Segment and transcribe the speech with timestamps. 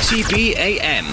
[0.00, 1.04] OTB AM.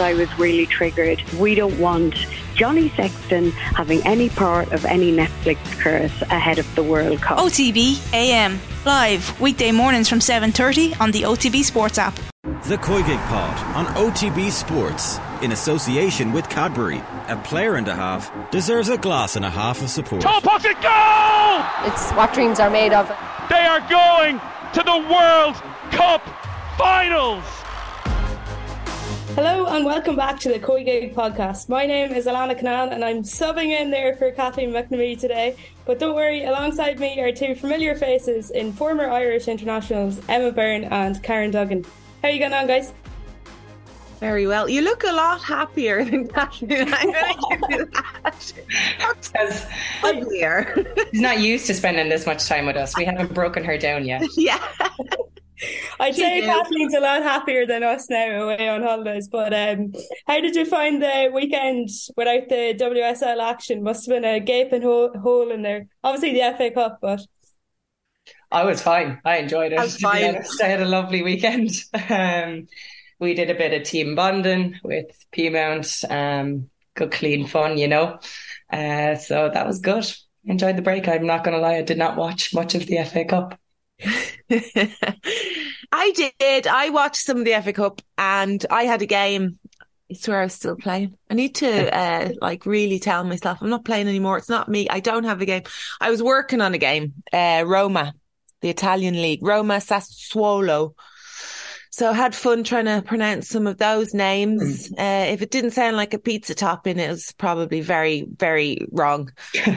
[0.00, 1.22] I was really triggered.
[1.34, 2.14] We don't want
[2.54, 7.36] Johnny Sexton having any part of any Netflix curse ahead of the World Cup.
[7.38, 12.14] OTB AM live weekday mornings from 7:30 on the OTB Sports app.
[12.64, 17.02] The COYGIG Pod on OTB Sports in association with Cadbury.
[17.28, 20.22] A player and a half deserves a glass and a half of support.
[20.22, 21.92] Top pocket goal!
[21.92, 23.08] It's what dreams are made of.
[23.50, 24.40] They are going
[24.72, 25.56] to the World
[25.90, 26.22] Cup
[26.78, 27.44] Finals.
[29.36, 31.68] Hello and welcome back to the COYGIG podcast.
[31.68, 35.56] My name is Alanna Cunnane and I'm subbing in there for Kathleen McNamee today.
[35.84, 40.84] But don't worry, alongside me are two familiar faces in former Irish internationals, Emma Byrne
[40.84, 41.84] and Karen Duggan.
[42.22, 42.94] How are you getting on, guys?
[44.20, 44.70] Very well.
[44.70, 46.94] You look a lot happier than Kathleen.
[46.94, 49.66] I'm going to give you that.
[50.02, 50.86] Uglier.
[51.12, 52.96] she's not used to spending this much time with us.
[52.96, 54.22] We haven't broken her down yet.
[54.38, 54.66] yeah.
[55.98, 56.46] I'd say do.
[56.46, 59.28] Kathleen's a lot happier than us now away on holidays.
[59.28, 59.92] But um,
[60.26, 63.82] how did you find the weekend without the WSL action?
[63.82, 65.88] Must have been a gaping hole, hole in there.
[66.04, 67.20] Obviously the FA Cup, but
[68.50, 69.20] I was fine.
[69.24, 69.78] I enjoyed it.
[69.78, 70.24] I was fine.
[70.24, 70.60] honest.
[70.62, 71.70] I had a lovely weekend.
[72.10, 72.68] Um,
[73.18, 76.04] we did a bit of team bonding with Peamount.
[76.10, 78.18] Um, good, clean fun, you know.
[78.70, 80.04] Uh, so that was good.
[80.44, 81.08] Enjoyed the break.
[81.08, 81.76] I'm not going to lie.
[81.76, 83.58] I did not watch much of the FA Cup.
[85.90, 86.66] I did.
[86.66, 89.58] I watched some of the FA Cup and I had a game.
[90.10, 91.16] I swear I was still playing.
[91.30, 94.38] I need to uh, like really tell myself I'm not playing anymore.
[94.38, 94.88] It's not me.
[94.88, 95.62] I don't have a game.
[96.00, 98.14] I was working on a game, uh, Roma,
[98.60, 100.94] the Italian league, Roma Sassuolo.
[101.96, 104.92] So I had fun trying to pronounce some of those names.
[104.98, 109.32] Uh, if it didn't sound like a pizza topping, it was probably very, very wrong.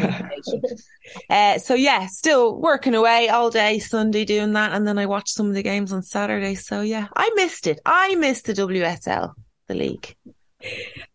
[1.27, 5.29] Uh, so yeah, still working away all day Sunday doing that, and then I watched
[5.29, 6.53] some of the games on Saturday.
[6.53, 7.79] So yeah, I missed it.
[7.83, 9.33] I missed the WSL,
[9.67, 10.15] the league.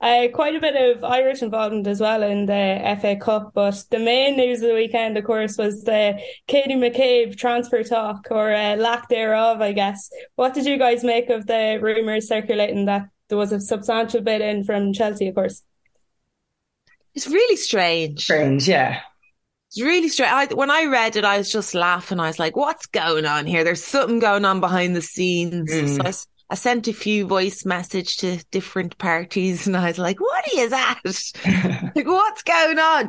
[0.00, 3.98] Uh, quite a bit of Irish involvement as well in the FA Cup, but the
[3.98, 8.76] main news of the weekend, of course, was the Katie McCabe transfer talk or uh,
[8.76, 10.10] lack thereof, I guess.
[10.34, 14.42] What did you guys make of the rumours circulating that there was a substantial bid
[14.42, 15.62] in from Chelsea, of course?
[17.14, 18.24] It's really strange.
[18.24, 19.00] Strange, yeah.
[19.68, 20.32] It's really strange.
[20.32, 22.20] I, when I read it, I was just laughing.
[22.20, 23.64] I was like, "What's going on here?
[23.64, 26.12] There's something going on behind the scenes." Mm.
[26.12, 30.44] So I, sent a few voice message to different parties, and I was like, "What
[30.54, 31.00] is that?
[31.94, 33.04] like, what's going on?"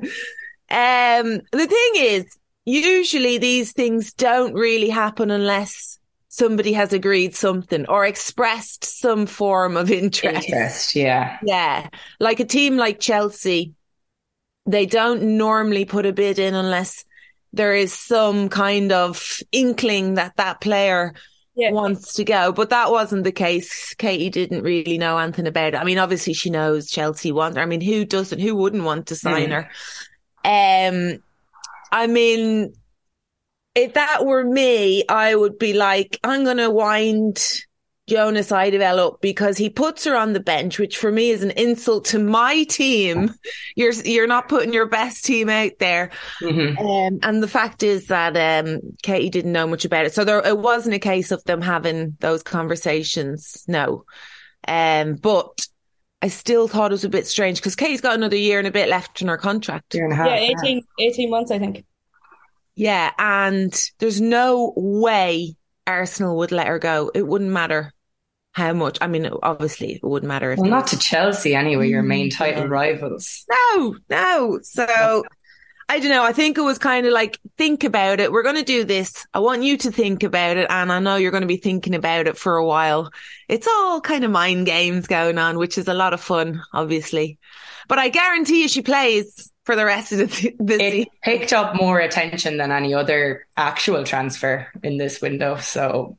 [0.70, 2.26] Um, the thing is,
[2.66, 6.00] usually these things don't really happen unless
[6.36, 10.50] somebody has agreed something or expressed some form of interest.
[10.50, 11.38] Interest, yeah.
[11.44, 11.88] Yeah.
[12.20, 13.74] Like a team like Chelsea,
[14.66, 17.06] they don't normally put a bid in unless
[17.54, 21.14] there is some kind of inkling that that player
[21.56, 21.72] Yeah.
[21.72, 22.52] wants to go.
[22.52, 23.94] But that wasn't the case.
[23.96, 25.78] Katie didn't really know anything about it.
[25.78, 27.62] I mean, obviously she knows Chelsea want her.
[27.62, 29.70] I mean, who doesn't, who wouldn't want to sign her?
[30.44, 31.24] Um,
[31.92, 32.74] I mean,
[33.74, 37.42] if that were me, I would be like, I'm going to wind
[38.08, 41.52] Jonas Eidevall up because he puts her on the bench, which for me is an
[41.52, 43.34] insult to my team.
[43.76, 46.12] You're, you're not putting your best team out there.
[46.40, 50.14] hmm Um, and the fact is that, um, Katie didn't know much about it.
[50.14, 53.64] So there, it wasn't a case of them having those conversations.
[53.68, 54.06] No.
[54.68, 55.68] Um, but
[56.22, 58.72] I still thought it was a bit strange because Katie's got another year and a
[58.72, 59.94] bit left in her contract.
[59.94, 60.28] Year and a half.
[60.28, 61.86] Yeah, 18, 18 months, I think.
[62.76, 65.56] Yeah, and there's no way
[65.88, 67.12] Arsenal would let her go.
[67.14, 67.94] It wouldn't matter
[68.56, 68.98] how much.
[69.02, 72.38] I mean, obviously, it wouldn't matter if Well, not to Chelsea anyway, your main Mm,
[72.38, 72.68] title yeah.
[72.68, 73.46] rivals.
[73.50, 74.60] no, no.
[74.64, 75.24] So
[75.90, 76.24] I don't know.
[76.24, 78.32] I think it was kind of like think about it.
[78.32, 79.26] We're going to do this.
[79.34, 81.96] I want you to think about it, and I know you're going to be thinking
[81.96, 83.12] about it for a while.
[83.50, 87.40] It's all kind of mind games going on, which is a lot of fun, obviously.
[87.88, 91.12] But I guarantee you, she plays for the rest of the, the It season.
[91.24, 95.58] picked up more attention than any other actual transfer in this window.
[95.58, 96.18] So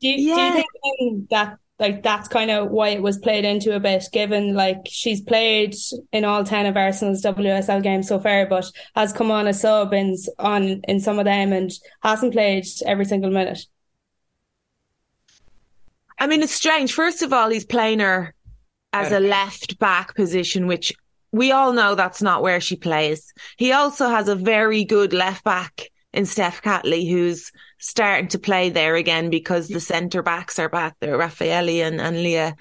[0.00, 3.74] Do you, do you think that like that's kind of why it was played into
[3.74, 5.74] a bit, given like she's played
[6.12, 9.92] in all ten of Arsenal's WSL games so far, but has come on as sub
[9.92, 11.72] in on in some of them and
[12.02, 13.66] hasn't played every single minute.
[16.18, 16.94] I mean, it's strange.
[16.94, 18.32] First of all, he's playing her
[18.92, 20.92] as a left back position, which
[21.32, 23.34] we all know that's not where she plays.
[23.56, 27.50] He also has a very good left back in Steph Catley, who's
[27.82, 32.22] starting to play there again because the centre backs are back there, Rafaelle and, and
[32.22, 32.56] Leah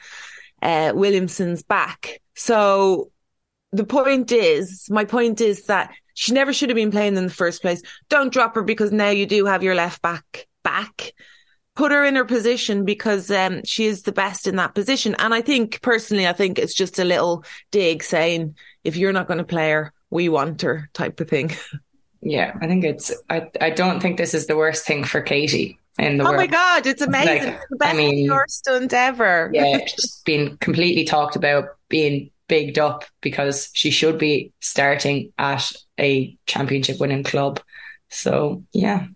[0.62, 2.21] uh, Williamson's back.
[2.35, 3.12] So
[3.71, 7.29] the point is, my point is that she never should have been playing in the
[7.29, 7.81] first place.
[8.09, 11.13] Don't drop her because now you do have your left back back
[11.75, 15.15] put her in her position because um, she is the best in that position.
[15.19, 19.27] And I think personally, I think it's just a little dig saying, if you're not
[19.27, 21.51] going to play her, we want her type of thing.
[22.21, 23.12] Yeah, I think it's.
[23.29, 26.35] I I don't think this is the worst thing for Katie in the oh world.
[26.35, 26.38] oh world.
[26.38, 27.45] my god, it's amazing!
[27.45, 29.50] Like, it's the best I mean, PR stunt ever.
[29.53, 35.71] yeah, just being completely talked about, being bigged up because she should be starting at
[36.00, 37.59] a championship winning club.
[38.09, 39.07] So yeah,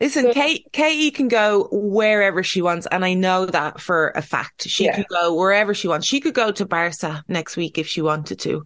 [0.00, 4.62] Listen, Kate, Katie can go wherever she wants, and I know that for a fact.
[4.66, 4.96] She Yeah.
[4.96, 6.06] could go wherever she wants.
[6.06, 8.64] She could go to Barca next week if she wanted to,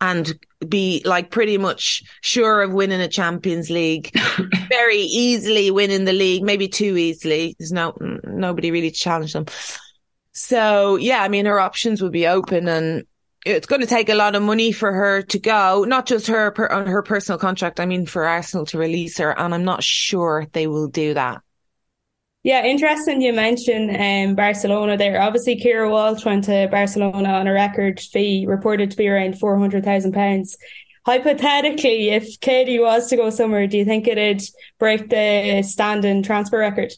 [0.00, 0.32] and
[0.68, 4.14] be like pretty much sure of winning a Champions League,
[4.68, 7.56] very easily winning the league, maybe too easily.
[7.58, 9.46] There's no nobody really to challenge them.
[10.32, 13.04] So yeah, I mean, her options would be open, and
[13.46, 16.50] it's going to take a lot of money for her to go, not just her
[16.50, 17.80] per, on her personal contract.
[17.80, 21.42] I mean, for Arsenal to release her, and I'm not sure they will do that.
[22.42, 25.20] Yeah, interesting you mentioned um, Barcelona there.
[25.20, 30.56] Obviously, Keira Walsh went to Barcelona on a record fee reported to be around £400,000.
[31.04, 34.42] Hypothetically, if Katie was to go somewhere, do you think it'd
[34.78, 36.92] break the standing transfer record?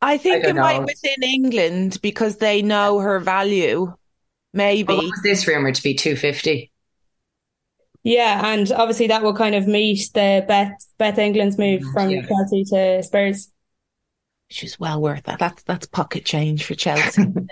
[0.00, 3.92] I think I it don't might within England because they know her value.
[4.52, 4.94] Maybe.
[4.94, 6.69] What was this rumored to be 250?
[8.02, 12.26] Yeah, and obviously that will kind of meet the Beth Beth England's move from Yeah.
[12.26, 13.50] Chelsea to Spurs.
[14.48, 15.38] She's well worth that.
[15.38, 17.22] That's that's pocket change for Chelsea.
[17.22, 17.46] um,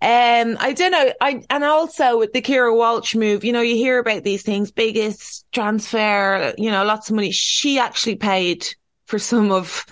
[0.00, 1.12] I don't know.
[1.20, 4.70] I and also with the Keira Walsh move, you know, you hear about these things,
[4.70, 7.30] biggest transfer, you know, lots of money.
[7.30, 8.66] She actually paid
[9.06, 9.84] for some of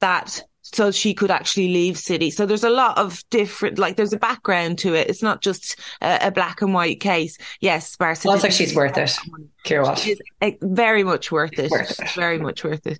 [0.00, 2.30] that so she could actually leave City.
[2.30, 5.08] So there's a lot of different, like there's a background to it.
[5.10, 7.36] It's not just a, a black and white case.
[7.60, 8.28] Yes, Barca.
[8.28, 9.16] Also, did- she's worth it.
[9.64, 11.70] Keira very much worth it.
[11.70, 12.10] Worth it.
[12.10, 12.98] Very much worth it.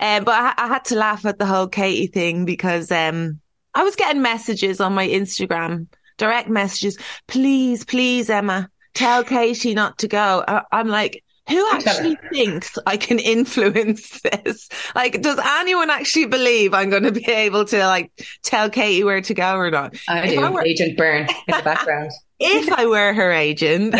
[0.00, 3.40] Um, but I, I had to laugh at the whole Katie thing because um,
[3.74, 5.86] I was getting messages on my Instagram,
[6.18, 6.98] direct messages.
[7.28, 10.44] Please, please, Emma, tell Katie not to go.
[10.46, 14.68] I, I'm like, who actually thinks I can influence this?
[14.94, 18.10] Like, does anyone actually believe I'm going to be able to like
[18.42, 19.94] tell Katie where to go or not?
[20.08, 20.40] I If do.
[20.42, 22.10] I were- Agent Byrne in the background.
[22.40, 23.94] If I were her agent,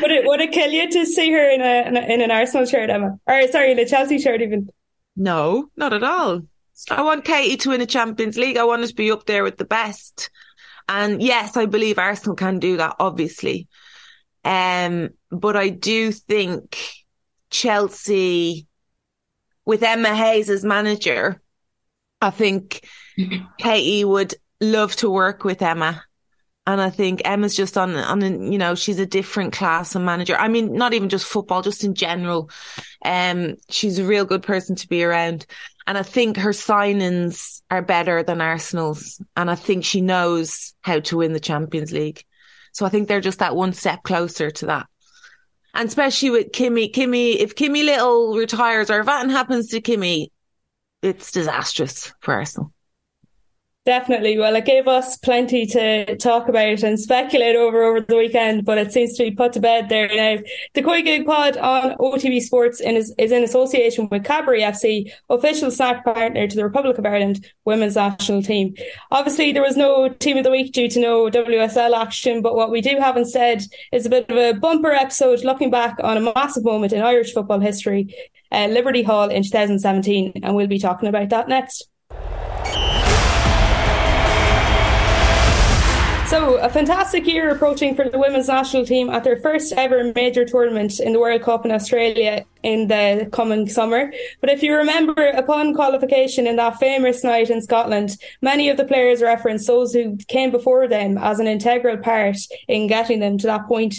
[0.00, 2.88] Would it would it kill you to see her in a, in, an Arsenal shirt,
[2.88, 3.18] Emma?
[3.26, 4.68] Or sorry, in a Chelsea shirt even?
[5.16, 6.42] No, not at all.
[6.90, 8.56] I want Katie to win a Champions League.
[8.56, 10.30] I want her to be up there with the best.
[10.88, 13.66] And yes, I believe Arsenal can do that, obviously.
[14.44, 15.10] Um,
[15.40, 16.78] but I do think
[17.50, 18.66] Chelsea,
[19.64, 21.40] with Emma Hayes as manager,
[22.20, 22.86] I think
[23.58, 26.02] Katie would love to work with Emma.
[26.68, 30.02] And I think Emma's just on, on, a, you know, she's a different class of
[30.02, 30.36] manager.
[30.36, 32.50] I mean, not even just football, just in general.
[33.04, 35.46] Um, she's a real good person to be around.
[35.86, 39.22] And I think her signings are better than Arsenal's.
[39.36, 42.24] And I think she knows how to win the Champions League.
[42.72, 44.86] So I think they're just that one step closer to that.
[45.76, 50.28] And especially with Kimmy, Kimmy, if Kimmy Little retires or if anything happens to Kimmy,
[51.02, 52.72] it's disastrous for Arsenal.
[53.86, 54.36] Definitely.
[54.36, 58.78] Well, it gave us plenty to talk about and speculate over over the weekend, but
[58.78, 60.42] it seems to be put to bed there now.
[60.74, 65.70] The COYGIG Pod on OTB Sports in, is, is in association with Cadbury FC, official
[65.70, 68.74] snack partner to the Republic of Ireland women's national team.
[69.12, 72.72] Obviously, there was no team of the week due to no WSL action, but what
[72.72, 73.62] we do have instead
[73.92, 77.32] is a bit of a bumper episode looking back on a massive moment in Irish
[77.32, 78.12] football history,
[78.50, 81.88] uh, Liberty Hall in 2017, and we'll be talking about that next.
[86.28, 90.44] So, a fantastic year approaching for the women's national team at their first ever major
[90.44, 94.12] tournament in the World Cup in Australia in the coming summer.
[94.40, 98.84] But if you remember, upon qualification in that famous night in Scotland, many of the
[98.84, 103.46] players referenced those who came before them as an integral part in getting them to
[103.46, 103.94] that point.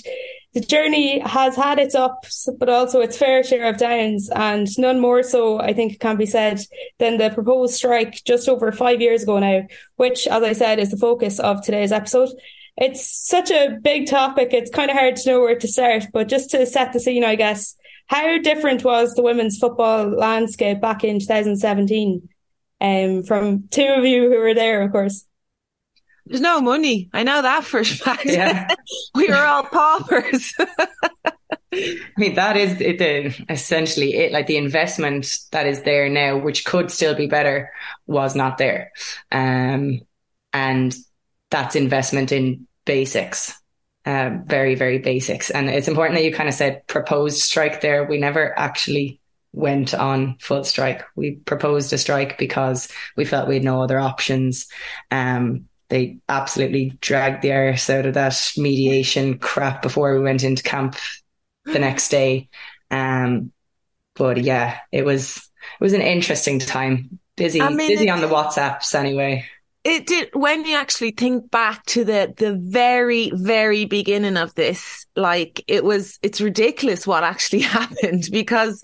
[0.58, 5.00] The journey has had its ups, but also its fair share of downs, and none
[5.00, 6.60] more so, I think, can be said
[6.98, 10.90] than the proposed strike just over five years ago now, which, as I said, is
[10.90, 12.30] the focus of today's episode.
[12.76, 16.28] It's such a big topic, it's kind of hard to know where to start, but
[16.28, 17.76] just to set the scene, I guess,
[18.08, 22.28] how different was the women's football landscape back in 2017?
[22.82, 25.24] Um, from two of you who were there, of course.
[26.28, 27.10] There's no money.
[27.14, 28.26] I know that for a fact.
[28.26, 28.68] Yeah.
[29.16, 30.54] we were all paupers.
[31.74, 34.32] I mean, that is it, the, essentially it.
[34.32, 37.72] Like the investment that is there now, which could still be better,
[38.08, 38.92] was not there.
[39.32, 40.02] Um,
[40.54, 40.96] and
[41.50, 43.54] that's investment in basics,
[44.06, 45.50] uh, very, very basics.
[45.50, 48.06] And it's important that you kind of said proposed strike there.
[48.06, 49.20] We never actually
[49.54, 51.04] went on full strike.
[51.16, 54.68] We proposed a strike because we felt we had no other options.
[55.12, 60.64] Um, they absolutely dragged the arse out of that mediation crap before we went into
[60.64, 60.96] camp
[61.66, 62.50] the next day.
[62.92, 63.52] Um,
[64.16, 67.20] but yeah, it was it was an interesting time.
[67.36, 69.46] Busy, I mean, busy on the WhatsApps anyway.
[69.84, 75.06] It did when you actually think back to the the very very beginning of this,
[75.16, 78.84] like it was it's ridiculous what actually happened because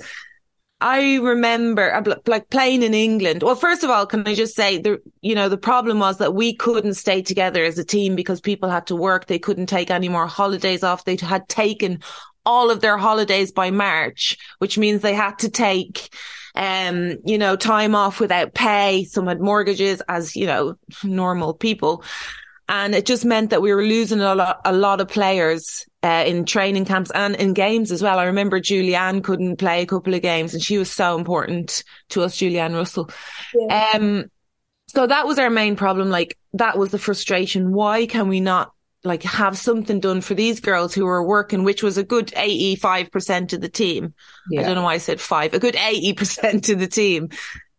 [0.84, 3.42] I remember uh, like playing in England.
[3.42, 6.36] Well, first of all, can I just say the you know the problem was that
[6.36, 9.28] we couldn't stay together as a team because people had to work.
[9.28, 11.06] They couldn't take any more holidays off.
[11.06, 12.02] They had taken
[12.46, 16.14] all of their holidays by March, which means they had to take
[16.56, 19.06] um, you know, time off without pay.
[19.06, 22.04] Some had mortgages as, you know, normal people.
[22.70, 26.24] And it just meant that we were losing a lot, a lot of players uh,
[26.26, 28.20] in training camps and in games as well.
[28.20, 32.22] I remember Julianne couldn't play a couple of games and she was so important to
[32.24, 33.10] us, Julianne Russell.
[33.54, 33.92] Yeah.
[33.96, 34.26] Um,
[34.88, 36.10] so that was our main problem.
[36.10, 37.74] Like that was the frustration.
[37.74, 38.72] Why can we not
[39.04, 43.54] like have something done for these girls who were working, which was a good 85%
[43.54, 44.14] of the team.
[44.50, 44.62] Yeah.
[44.62, 47.30] I don't know why I said five, a good 80% of the team.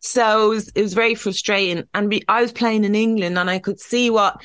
[0.01, 1.85] So it was, it was very frustrating.
[1.95, 4.43] And be, I was playing in England and I could see what,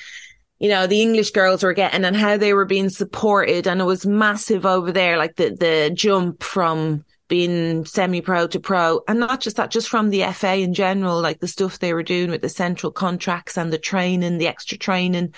[0.60, 3.66] you know, the English girls were getting and how they were being supported.
[3.66, 8.60] And it was massive over there, like the, the jump from being semi pro to
[8.60, 9.02] pro.
[9.08, 12.04] And not just that, just from the FA in general, like the stuff they were
[12.04, 15.34] doing with the central contracts and the training, the extra training.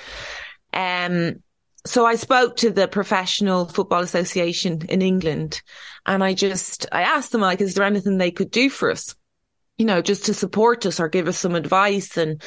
[0.74, 1.44] Um,
[1.86, 5.62] so I spoke to the Professional Football Association in England
[6.06, 9.16] and I just, I asked them, like, is there anything they could do for us?
[9.78, 12.18] You know, just to support us or give us some advice.
[12.18, 12.42] And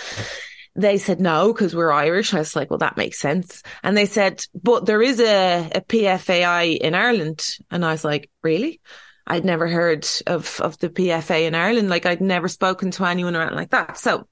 [0.76, 2.34] they said no, because we're Irish.
[2.34, 3.62] I was like, well, that makes sense.
[3.82, 7.46] And they said, but there is a, a PFAI in Ireland.
[7.70, 8.80] And I was like, really?
[9.26, 11.88] I'd never heard of, of the PFA in Ireland.
[11.88, 13.98] Like I'd never spoken to anyone around like that.
[13.98, 14.26] So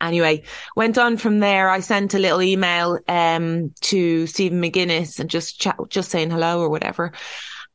[0.00, 0.42] Anyway,
[0.76, 1.70] went on from there.
[1.70, 6.60] I sent a little email um, to Stephen McGuinness and just chat, just saying hello
[6.60, 7.12] or whatever.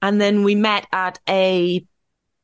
[0.01, 1.85] And then we met at a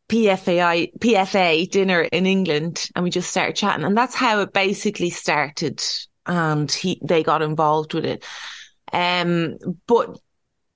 [0.09, 3.85] PFAI, PFA dinner in England and we just started chatting.
[3.85, 5.83] And that's how it basically started.
[6.25, 8.23] And he, they got involved with it.
[8.93, 9.57] Um,
[9.87, 10.17] but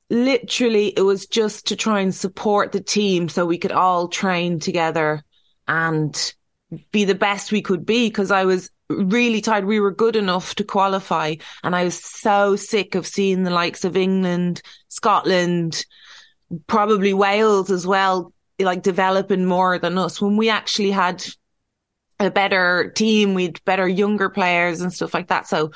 [0.10, 4.60] literally it was just to try and support the team so we could all train
[4.60, 5.24] together
[5.68, 6.34] and
[6.92, 9.66] be the best we could be because I was really tired.
[9.66, 11.36] We were good enough to qualify.
[11.64, 15.86] And I was so sick of seeing the likes of England, Scotland,
[16.66, 21.26] probably Wales as well, like developing more than us when we actually had
[22.20, 23.34] a better team.
[23.34, 25.48] We'd better younger players and stuff like that.
[25.48, 25.72] So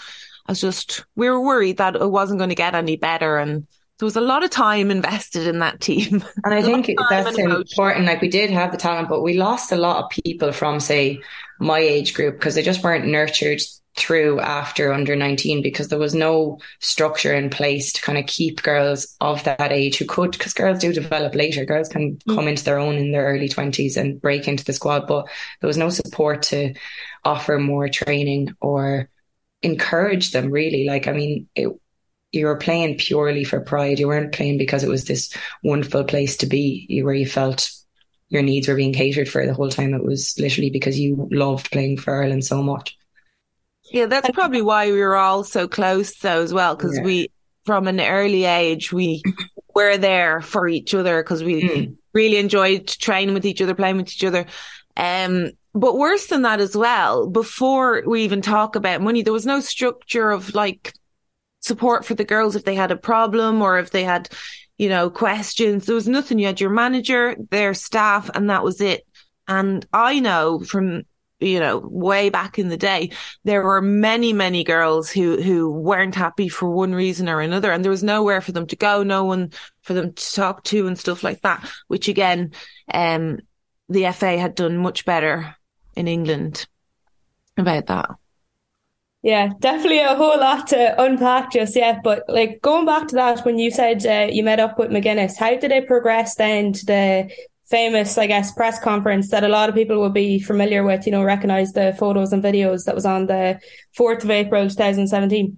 [0.47, 3.37] I was just, we were worried that it wasn't going to get any better.
[3.37, 3.65] And
[3.99, 6.23] there was a lot of time invested in that team.
[6.43, 8.05] And I think that's important.
[8.05, 11.21] Like we did have the talent, but we lost a lot of people from, say,
[11.59, 13.61] my age group because they just weren't nurtured
[13.95, 18.63] through after under 19 because there was no structure in place to kind of keep
[18.63, 22.35] girls of that age who could because girls do develop later girls can mm.
[22.35, 25.27] come into their own in their early 20s and break into the squad but
[25.61, 26.73] there was no support to
[27.23, 29.09] offer more training or
[29.61, 31.69] encourage them really like i mean it,
[32.33, 33.99] you were playing purely for pride.
[33.99, 35.33] You weren't playing because it was this
[35.63, 37.71] wonderful place to be where you felt
[38.27, 39.93] your needs were being catered for the whole time.
[39.93, 42.97] It was literally because you loved playing for Ireland so much.
[43.93, 47.03] Yeah, that's probably why we were all so close though as well, because yeah.
[47.03, 47.31] we,
[47.63, 49.21] from an early age, we
[49.75, 51.95] were there for each other because we mm.
[52.11, 54.47] really enjoyed training with each other, playing with each other.
[54.97, 59.45] Um, but worse than that as well, before we even talk about money, there was
[59.45, 60.93] no structure of like
[61.59, 64.27] support for the girls if they had a problem or if they had,
[64.79, 65.85] you know, questions.
[65.85, 66.39] There was nothing.
[66.39, 69.05] You had your manager, their staff, and that was it.
[69.47, 71.03] And I know from
[71.43, 73.11] you know, way back in the day,
[73.43, 77.71] there were many, many girls who, who weren't happy for one reason or another.
[77.71, 80.87] And there was nowhere for them to go, no one for them to talk to
[80.87, 82.51] and stuff like that, which again,
[82.93, 83.39] um,
[83.89, 85.55] the FA had done much better
[85.95, 86.65] in England
[87.57, 88.09] about that.
[89.21, 92.03] Yeah, definitely a whole lot to unpack just yet.
[92.03, 95.37] But like going back to that, when you said uh, you met up with McGuinness,
[95.37, 97.31] how did it progress then to the
[97.69, 101.11] famous, I guess, press conference that a lot of people will be familiar with, you
[101.11, 103.59] know, recognize the photos and videos that was on the
[103.97, 105.57] 4th of April 2017?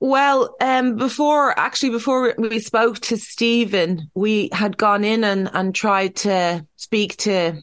[0.00, 5.74] Well, um, before actually, before we spoke to Stephen, we had gone in and, and
[5.74, 7.62] tried to speak to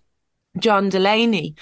[0.58, 1.56] John Delaney.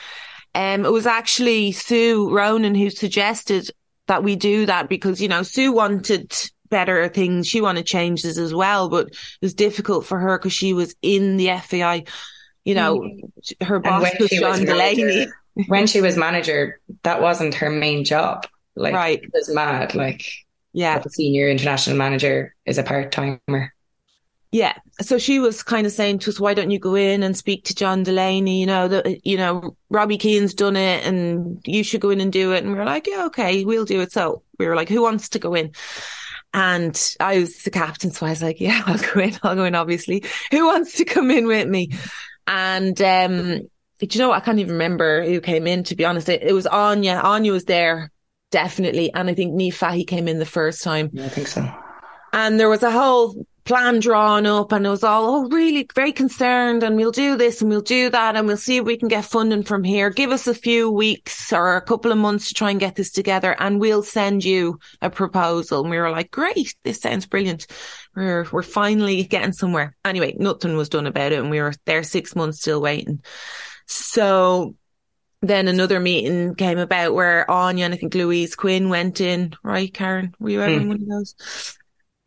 [0.55, 3.69] Um, it was actually Sue Ronan who suggested
[4.07, 6.33] that we do that because, you know, Sue wanted
[6.69, 7.47] better things.
[7.47, 11.38] She wanted changes as well, but it was difficult for her because she was in
[11.38, 12.05] the FAI.
[12.65, 13.65] You know, mm.
[13.65, 15.27] her boss was John Delaney.
[15.67, 18.45] when she was manager, that wasn't her main job.
[18.75, 19.21] Like, right.
[19.21, 19.95] it was mad.
[19.95, 20.23] Like,
[20.73, 23.73] yeah, the senior international manager is a part timer.
[24.51, 24.73] Yeah.
[25.01, 27.65] So she was kind of saying to us, why don't you go in and speak
[27.65, 28.59] to John Delaney?
[28.59, 32.33] You know, that, you know, Robbie Keane's done it and you should go in and
[32.33, 32.63] do it.
[32.63, 34.11] And we were like, yeah, okay, we'll do it.
[34.11, 35.71] So we were like, who wants to go in?
[36.53, 38.11] And I was the captain.
[38.11, 39.37] So I was like, yeah, I'll go in.
[39.43, 40.23] I'll go in, obviously.
[40.51, 41.91] Who wants to come in with me?
[42.47, 43.59] And, um,
[43.99, 44.41] do you know what?
[44.41, 46.29] I can't even remember who came in, to be honest.
[46.29, 47.15] It, it was Anya.
[47.15, 48.11] Anya was there,
[48.49, 49.13] definitely.
[49.13, 51.09] And I think Niamh he came in the first time.
[51.13, 51.69] Yeah, I think so.
[52.31, 56.11] And there was a whole plan drawn up and it was all, oh, really very
[56.11, 59.07] concerned and we'll do this and we'll do that and we'll see if we can
[59.07, 60.09] get funding from here.
[60.09, 63.11] Give us a few weeks or a couple of months to try and get this
[63.11, 65.81] together and we'll send you a proposal.
[65.81, 67.67] And we were like, great, this sounds brilliant.
[68.15, 69.95] We're, we're finally getting somewhere.
[70.03, 73.21] Anyway, nothing was done about it and we were there six months still waiting.
[73.85, 74.75] So
[75.43, 79.93] then another meeting came about where Anya and I think Louise Quinn went in, right,
[79.93, 80.33] Karen?
[80.39, 80.88] Were you ever mm.
[80.88, 81.78] one of those?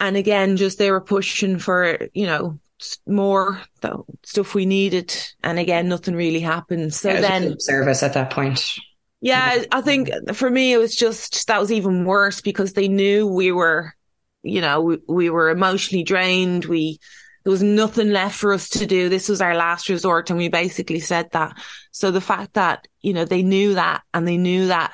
[0.03, 2.59] And again, just they were pushing for, you know,
[3.07, 5.17] more the stuff we needed.
[5.45, 6.93] And again, nothing really happened.
[6.93, 8.75] So yeah, then service at that point.
[9.21, 13.29] Yeah, I think for me, it was just, that was even worse because they knew
[13.29, 13.95] we were,
[14.43, 16.65] you know, we, we were emotionally drained.
[16.65, 16.99] We,
[17.45, 19.09] there was nothing left for us to do.
[19.09, 20.31] This was our last resort.
[20.31, 21.57] And we basically said that.
[21.93, 24.93] So the fact that, you know, they knew that and they knew that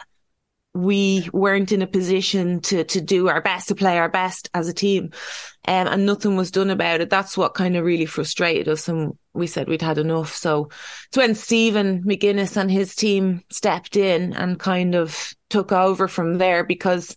[0.79, 4.69] we weren't in a position to, to do our best, to play our best as
[4.69, 5.11] a team.
[5.67, 7.11] Um, and nothing was done about it.
[7.11, 8.89] That's what kind of really frustrated us.
[8.89, 10.35] And we said we'd had enough.
[10.35, 10.69] So
[11.09, 16.39] it's when Stephen McGuinness and his team stepped in and kind of took over from
[16.39, 17.17] there because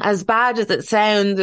[0.00, 1.40] as bad as it sounds,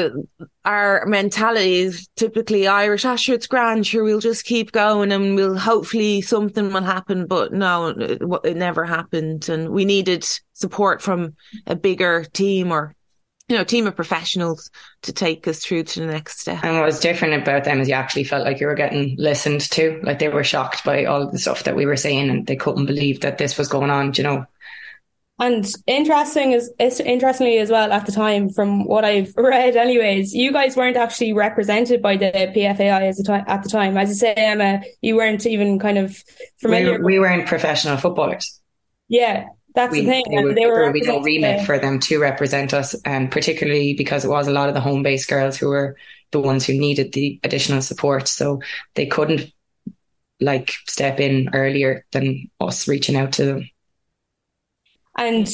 [0.66, 3.06] our mentality is typically Irish.
[3.06, 3.88] Ah, sure, it's grand.
[3.88, 7.26] Sure, we'll just keep going and we'll hopefully something will happen.
[7.26, 9.48] But no, it, it never happened.
[9.48, 10.26] And we needed
[10.56, 11.36] support from
[11.68, 12.96] a bigger team or,
[13.48, 14.72] you know, team of professionals
[15.04, 16.64] to take us through to the next step.
[16.64, 19.62] And what was different about them is you actually felt like you were getting listened
[19.72, 20.00] to.
[20.02, 22.88] Like they were shocked by all the stuff that we were saying and they couldn't
[22.88, 24.46] believe that this was going on, you know.
[25.38, 30.54] And interesting is interestingly as well at the time, from what I've read, anyways, you
[30.54, 33.98] guys weren't actually represented by the PFAI as the at the time.
[33.98, 36.24] As I say, Emma, you weren't even kind of
[36.62, 37.00] familiar.
[37.00, 38.62] We, we weren't professional footballers.
[39.10, 40.24] Yeah, that's we, the thing.
[40.30, 43.32] They were, they were there would be no remit for them to represent us, and
[43.32, 45.98] particularly because it was a lot of the home based girls who were
[46.32, 48.62] the ones who needed the additional support, so
[48.96, 49.52] they couldn't
[50.42, 53.70] like step in earlier than us reaching out to them.
[55.18, 55.50] And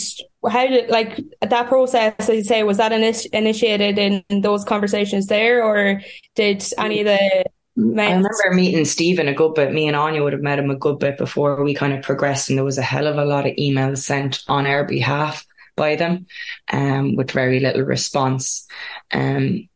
[0.49, 2.15] how did like that process?
[2.17, 6.01] As you say, was that init- initiated in, in those conversations there, or
[6.35, 7.45] did any of the
[7.77, 9.73] I remember meeting Stephen a good bit.
[9.73, 12.49] Me and Anya would have met him a good bit before we kind of progressed,
[12.49, 15.45] and there was a hell of a lot of emails sent on our behalf
[15.77, 16.25] by them,
[16.71, 18.67] um, with very little response.
[19.11, 19.69] Um,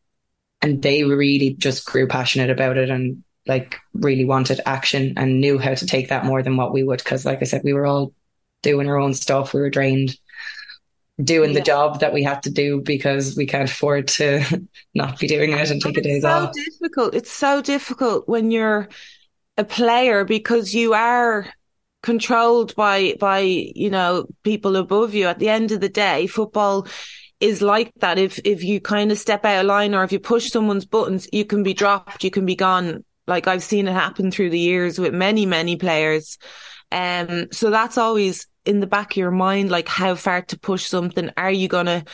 [0.61, 5.57] and they really just grew passionate about it and like really wanted action and knew
[5.57, 7.03] how to take that more than what we would.
[7.03, 8.13] Cause like I said, we were all
[8.63, 9.53] doing our own stuff.
[9.53, 10.17] We were drained
[11.23, 11.59] doing yeah.
[11.59, 14.43] the job that we have to do because we can't afford to
[14.93, 16.51] not be doing it and take and a day's so off.
[16.55, 17.15] It's so difficult.
[17.15, 18.89] It's so difficult when you're
[19.57, 21.47] a player because you are
[22.03, 25.27] controlled by by you know people above you.
[25.27, 26.87] At the end of the day, football
[27.39, 28.17] is like that.
[28.17, 31.27] If if you kind of step out of line or if you push someone's buttons,
[31.31, 32.23] you can be dropped.
[32.23, 33.05] You can be gone.
[33.27, 36.37] Like I've seen it happen through the years with many many players.
[36.91, 40.85] Um, so that's always in the back of your mind, like how far to push
[40.85, 41.31] something.
[41.37, 42.05] Are you going to,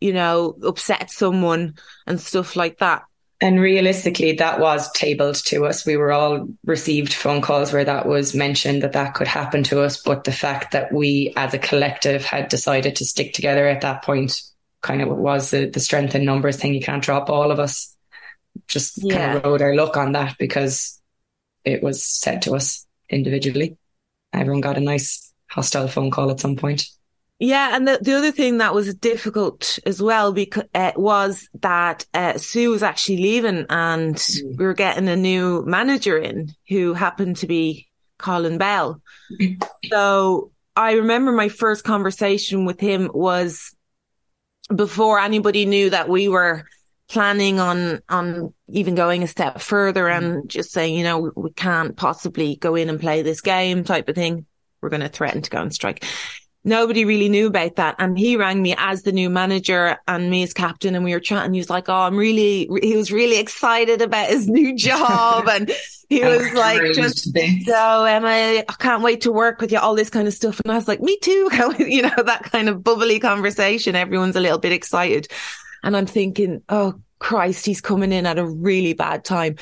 [0.00, 1.74] you know, upset someone
[2.06, 3.04] and stuff like that?
[3.40, 5.84] And realistically, that was tabled to us.
[5.84, 9.82] We were all received phone calls where that was mentioned that that could happen to
[9.82, 10.00] us.
[10.00, 14.02] But the fact that we as a collective had decided to stick together at that
[14.02, 14.40] point
[14.84, 16.74] kind of it was the, the strength in numbers thing.
[16.74, 17.96] You can't drop all of us.
[18.68, 19.16] Just yeah.
[19.16, 21.00] kind of rode our luck on that because
[21.64, 23.78] it was said to us individually.
[24.32, 25.23] Everyone got a nice
[25.54, 26.84] hostile phone call at some point.
[27.38, 32.06] Yeah, and the, the other thing that was difficult as well because uh, was that
[32.14, 34.56] uh, Sue was actually leaving, and mm.
[34.56, 37.88] we were getting a new manager in who happened to be
[38.18, 39.02] Colin Bell.
[39.90, 43.74] so I remember my first conversation with him was
[44.74, 46.64] before anybody knew that we were
[47.08, 51.96] planning on on even going a step further and just saying, you know, we can't
[51.96, 54.46] possibly go in and play this game type of thing
[54.84, 56.04] we're going to threaten to go on strike.
[56.64, 57.96] nobody really knew about that.
[57.98, 60.94] And he rang me as the new manager and me as captain.
[60.94, 61.52] And we were chatting.
[61.52, 65.48] He was like, Oh, I'm really, he was really excited about his new job.
[65.48, 65.70] and
[66.08, 67.34] he was like, just,
[67.66, 70.60] so Emma, I can't wait to work with you, all this kind of stuff.
[70.60, 71.50] And I was like, me too.
[71.78, 73.96] you know, that kind of bubbly conversation.
[73.96, 75.28] Everyone's a little bit excited.
[75.82, 79.56] And I'm thinking, Oh Christ, he's coming in at a really bad time.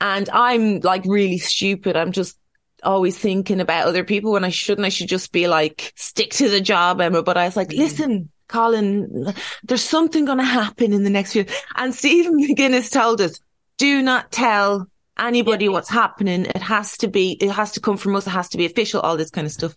[0.00, 1.96] And I'm like really stupid.
[1.96, 2.36] I'm just
[2.82, 4.84] always thinking about other people when I shouldn't.
[4.84, 7.22] I should just be like, stick to the job, Emma.
[7.22, 7.78] But I was like, mm.
[7.78, 9.32] listen, Colin,
[9.64, 11.46] there's something going to happen in the next few.
[11.76, 13.40] And Stephen McGuinness told us,
[13.78, 15.70] do not tell anybody yeah.
[15.70, 16.46] what's happening.
[16.46, 18.26] It has to be, it has to come from us.
[18.26, 19.74] It has to be official, all this kind of stuff.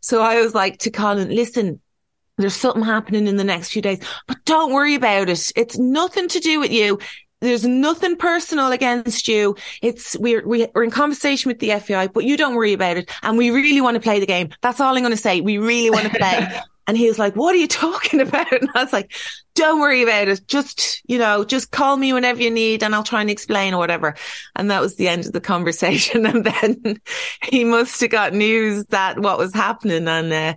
[0.00, 1.80] So I was like to Colin, listen,
[2.38, 5.52] there's something happening in the next few days, but don't worry about it.
[5.56, 6.98] It's nothing to do with you
[7.40, 9.56] there's nothing personal against you.
[9.82, 13.10] It's we're we're in conversation with the FAI, but you don't worry about it.
[13.22, 14.50] And we really want to play the game.
[14.60, 15.40] That's all I'm going to say.
[15.40, 16.60] We really want to play.
[16.86, 19.12] and he was like, "What are you talking about?" And I was like,
[19.54, 20.46] "Don't worry about it.
[20.48, 23.78] Just you know, just call me whenever you need, and I'll try and explain or
[23.78, 24.16] whatever."
[24.56, 26.26] And that was the end of the conversation.
[26.30, 27.00] And then
[27.42, 30.32] he must have got news that what was happening, and.
[30.32, 30.54] Uh,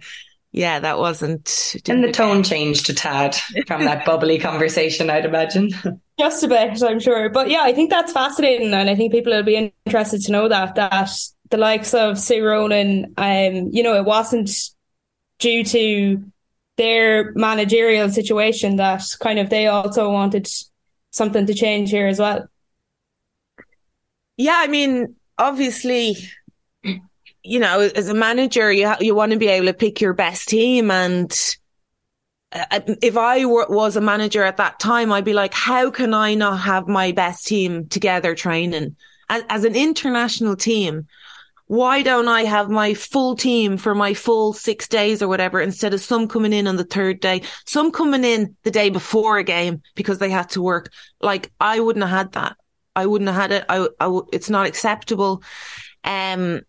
[0.54, 1.76] yeah, that wasn't.
[1.90, 3.36] And the tone changed a tad
[3.68, 5.72] from that bubbly conversation, I'd imagine.
[6.20, 7.30] Just a bit, I'm sure.
[7.30, 10.48] But yeah, I think that's fascinating, and I think people will be interested to know
[10.48, 11.10] that that
[11.50, 14.52] the likes of Sue Ronan, um, you know, it wasn't
[15.40, 16.24] due to
[16.78, 20.48] their managerial situation that kind of they also wanted
[21.10, 22.48] something to change here as well.
[24.38, 26.18] Yeah, I mean, obviously
[27.44, 30.14] you know, as a manager, you ha- you want to be able to pick your
[30.14, 30.90] best team.
[30.90, 31.32] And
[32.52, 36.36] uh, if I was a manager at that time, I'd be like, how can I
[36.36, 38.96] not have my best team together training
[39.30, 41.08] as, as an international team?
[41.68, 45.94] Why don't I have my full team for my full six days or whatever instead
[45.94, 49.44] of some coming in on the third day, some coming in the day before a
[49.44, 50.92] game because they had to work?
[51.22, 52.58] Like I wouldn't have had that.
[52.96, 53.66] I wouldn't have had it.
[53.70, 55.42] I, I it's not acceptable.
[56.04, 56.62] Um,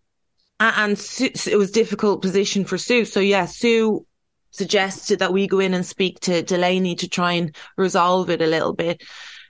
[0.61, 3.05] and Sue, it was difficult position for Sue.
[3.05, 4.07] So yeah, Sue
[4.51, 8.47] suggested that we go in and speak to Delaney to try and resolve it a
[8.47, 9.03] little bit.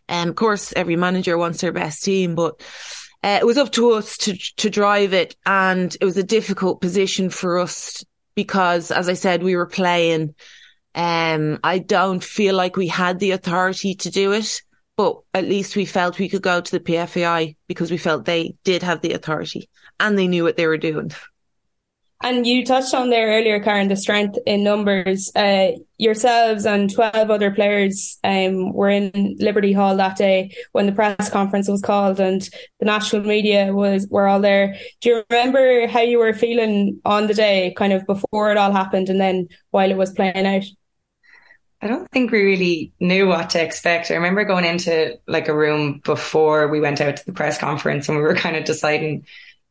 [0.09, 2.61] And um, of course, every manager wants their best team, but
[3.23, 6.83] uh, it was up to us to to drive it, and it was a difficult
[6.83, 10.35] position for us because, as I said, we were playing.
[10.95, 14.61] Um, I don't feel like we had the authority to do it,
[14.97, 18.57] but at least we felt we could go to the PFAI because we felt they
[18.63, 21.13] did have the authority and they knew what they were doing.
[22.25, 25.31] And you touched on there earlier, Karen, the strength in numbers.
[25.37, 30.93] Uh, yourselves and 12 other players um, were in Liberty Hall that day when the
[30.93, 32.49] press conference was called and
[32.81, 34.75] the national media was were all there.
[35.03, 38.73] Do you remember how you were feeling on the day, kind of before it all
[38.73, 40.65] happened and then while it was playing out?
[41.83, 44.11] I don't think we really knew what to expect.
[44.11, 48.09] I remember going into like a room before we went out to the press conference
[48.09, 49.27] and we were kind of deciding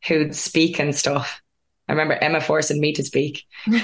[0.06, 1.40] who'd speak and stuff.
[1.88, 3.44] I remember Emma forcing me to speak.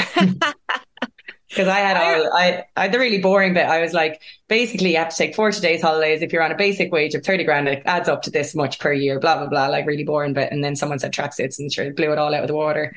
[1.50, 3.66] Because I had all, I, I had the really boring bit.
[3.66, 6.22] I was like, basically, you have to take 40 days holidays.
[6.22, 8.78] If you're on a basic wage of 30 grand, it adds up to this much
[8.78, 10.52] per year, blah, blah, blah, like really boring bit.
[10.52, 12.94] And then someone said tracksuits and sure, blew it all out of the water.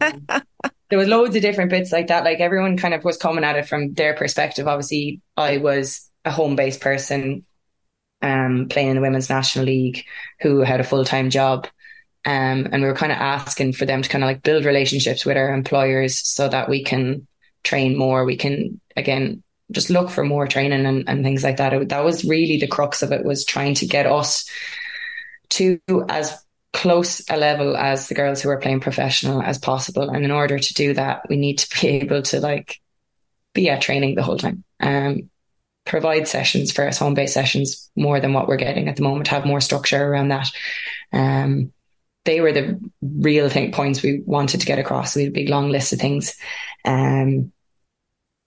[0.00, 0.26] um,
[0.90, 2.24] there was loads of different bits like that.
[2.24, 4.66] Like everyone kind of was coming at it from their perspective.
[4.66, 7.46] Obviously, I was a home based person,
[8.22, 10.04] um, playing in the women's national league
[10.40, 11.68] who had a full time job.
[12.24, 15.24] Um, and we were kind of asking for them to kind of like build relationships
[15.24, 17.26] with our employers so that we can
[17.64, 18.24] train more.
[18.24, 21.72] We can, again, just look for more training and, and things like that.
[21.72, 24.48] It, that was really the crux of it was trying to get us
[25.50, 30.10] to as close a level as the girls who are playing professional as possible.
[30.10, 32.80] And in order to do that, we need to be able to like
[33.54, 34.64] be at training the whole time.
[34.80, 35.30] Um,
[35.84, 39.28] provide sessions for us, home based sessions more than what we're getting at the moment,
[39.28, 40.50] have more structure around that.
[41.12, 41.72] Um,
[42.28, 45.16] they were the real thing points we wanted to get across.
[45.16, 46.36] We had a big long list of things.
[46.84, 47.52] Um,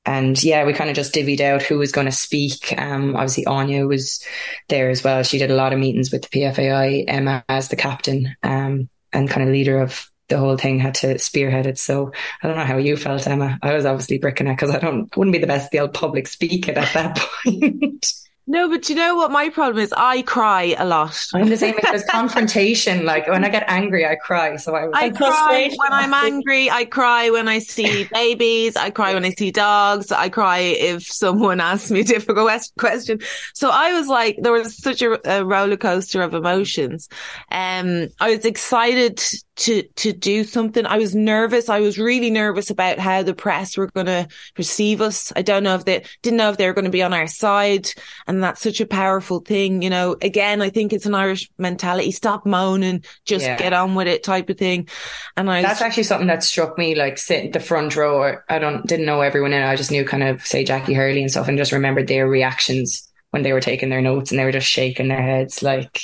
[0.06, 2.76] and yeah, we kind of just divvied out who was going to speak.
[2.78, 4.24] Um, obviously Anya was
[4.70, 5.24] there as well.
[5.24, 9.28] She did a lot of meetings with the PFAI, Emma as the captain, um, and
[9.28, 11.80] kind of leader of the whole thing had to spearhead it.
[11.80, 12.12] So
[12.44, 13.58] I don't know how you felt, Emma.
[13.63, 16.28] I was obviously bricking it because I don't wouldn't be the best the old public
[16.28, 18.13] speaker at that point.
[18.47, 19.93] No, but you know what my problem is?
[19.95, 21.17] I cry a lot.
[21.34, 21.75] I'm the same.
[21.84, 23.06] There's confrontation.
[23.06, 24.56] Like when I get angry, I cry.
[24.56, 26.69] So I, I cry when I'm angry.
[26.69, 28.75] I cry when I see babies.
[28.75, 30.12] I cry when I see dogs.
[30.12, 33.19] I cry if someone asks me a difficult question.
[33.54, 37.10] So I was like, there was such a, a roller coaster of emotions.
[37.51, 39.21] Um, I was excited
[39.62, 40.88] to to do something.
[40.88, 41.69] I was nervous.
[41.69, 45.32] I was really nervous about how the press were going to perceive us.
[45.36, 47.28] I don't know if they didn't know if they were going to be on our
[47.28, 47.91] side,
[48.26, 49.84] and that's such a powerful thing.
[49.84, 53.56] You know, again, I think it's an Irish mentality: stop moaning, just yeah.
[53.56, 54.89] get on with it, type of thing.
[55.38, 56.95] And I that's actually something that struck me.
[56.95, 59.62] Like sitting the front row, I don't didn't know everyone in.
[59.62, 63.08] I just knew kind of say Jacqui Hurley and stuff, and just remembered their reactions
[63.30, 66.02] when they were taking their notes and they were just shaking their heads like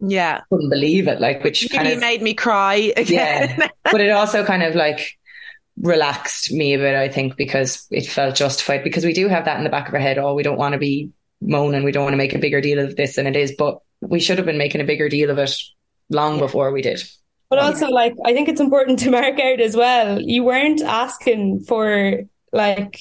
[0.00, 3.56] yeah couldn't believe it like which kind of made me cry again.
[3.58, 5.18] yeah but it also kind of like
[5.80, 9.58] relaxed me a bit i think because it felt justified because we do have that
[9.58, 11.10] in the back of our head oh we don't want to be
[11.40, 13.78] moaning we don't want to make a bigger deal of this than it is but
[14.00, 15.54] we should have been making a bigger deal of it
[16.10, 16.40] long yeah.
[16.40, 17.02] before we did
[17.48, 21.60] but also like i think it's important to mark out as well you weren't asking
[21.60, 22.20] for
[22.52, 22.98] like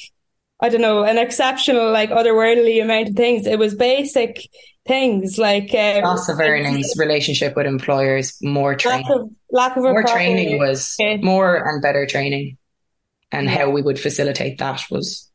[0.61, 3.47] I don't know, an exceptional, like otherworldly amount of things.
[3.47, 4.45] It was basic
[4.89, 9.05] things like um, loss of earnings, relationship with employers, more training.
[9.05, 11.17] Lack of, lack of more training was okay.
[11.17, 12.57] more and better training,
[13.31, 13.59] and yeah.
[13.59, 15.29] how we would facilitate that was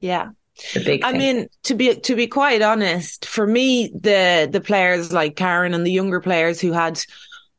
[0.00, 0.30] yeah.
[0.74, 5.12] The big I mean, to be to be quite honest, for me, the the players
[5.12, 7.00] like Karen and the younger players who had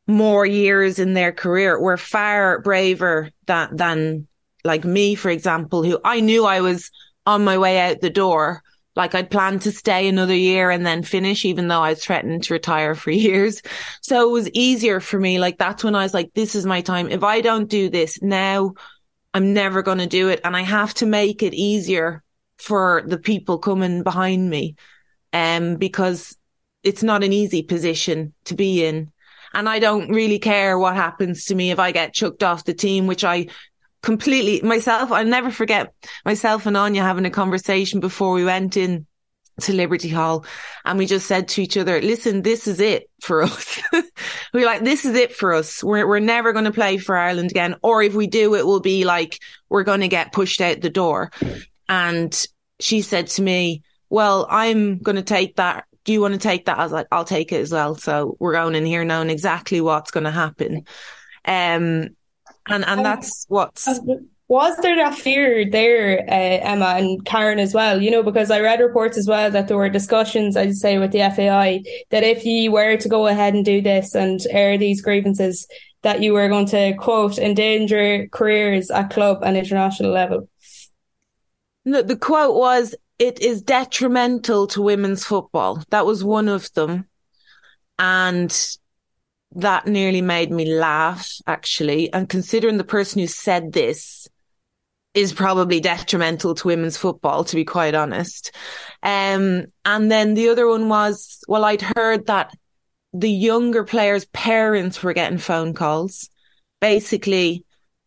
[0.08, 4.28] more years in their career were far braver than than
[4.64, 6.92] like me, for example, who I knew I was
[7.26, 8.62] on my way out the door
[8.96, 12.54] like I'd planned to stay another year and then finish, even though I threatened to
[12.54, 13.62] retire for years.
[14.02, 15.40] So it was easier for me.
[15.40, 17.10] Like that's when I was like, this is my time.
[17.10, 18.74] If I don't do this now,
[19.34, 20.42] I'm never going to do it.
[20.44, 22.24] And I have to make it easier
[22.58, 24.76] for the people coming behind me.
[25.34, 26.36] Um, because
[26.84, 29.12] it's not an easy position to be in.
[29.54, 32.74] And I don't really care what happens to me if I get chucked off the
[32.74, 33.48] team, which I
[34.02, 35.12] completely myself.
[35.12, 35.94] I'll never forget
[36.26, 39.06] myself and Anya having a conversation before we went in
[39.62, 40.46] to Liberty Hall
[40.86, 43.80] and we just said to each other, listen, this is it for us.
[44.54, 45.84] we are like, this is it for us.
[45.84, 47.76] We're, we're never going to play for Ireland again.
[47.84, 50.90] Or if we do, it will be like, we're going to get pushed out the
[50.90, 51.32] door.
[51.88, 52.48] And
[52.80, 55.86] she said to me, well, I'm going to take that.
[56.04, 56.80] Do you want to take that?
[56.80, 57.96] I was like, I'll take it as well.
[57.96, 60.86] So we're going in here knowing exactly what's going to happen.
[61.46, 62.10] Um,
[62.68, 63.88] and and that's what's
[64.52, 68.02] was there that fear there, uh, Emma and Karen as well?
[68.02, 71.14] You know, because I read reports as well that there were discussions, I'd say, with
[71.14, 75.02] the FAI that if you were to go ahead and do this and air these
[75.02, 75.66] grievances,
[76.02, 80.50] that you were going to quote endanger careers at club and international level.
[81.86, 87.08] No, the quote was, "It is detrimental to women's football." That was one of them,
[87.98, 88.52] and
[89.56, 92.12] that nearly made me laugh, actually.
[92.14, 94.28] And considering the person who said this
[95.14, 98.56] is probably detrimental to women's football, to be quite honest.
[99.04, 102.54] Um, and then the other one was, well, I'd heard that
[103.14, 106.30] the younger players' parents were getting phone calls.
[106.80, 107.66] Basically,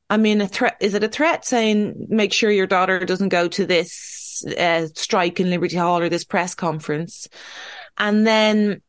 [0.09, 3.49] I mean, a threat, is it a threat saying, make sure your daughter doesn't go
[3.49, 7.29] to this uh, strike in Liberty Hall or this press conference?
[7.99, 8.81] And then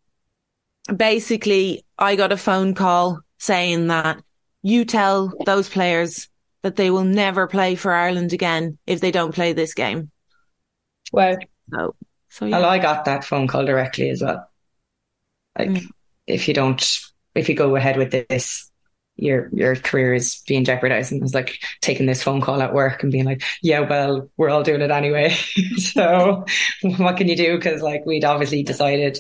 [0.94, 4.22] basically I got a phone call saying that
[4.62, 6.28] you tell those players
[6.64, 10.12] that they will never play for Ireland again if they don't play this game.
[11.12, 11.38] Wow.
[11.72, 11.96] So,
[12.30, 12.60] so yeah.
[12.60, 14.50] Well, I got that phone call directly as well.
[15.58, 15.88] Like, mm.
[16.28, 16.84] if you don't,
[17.36, 18.72] if you go ahead with this,
[19.18, 21.12] your your career is being jeopardized.
[21.12, 24.30] And it was like taking this phone call at work and being like, yeah, well,
[24.38, 25.30] we're all doing it anyway.
[25.78, 26.46] so
[26.82, 27.56] what can you do?
[27.56, 29.18] Because like we'd obviously decided,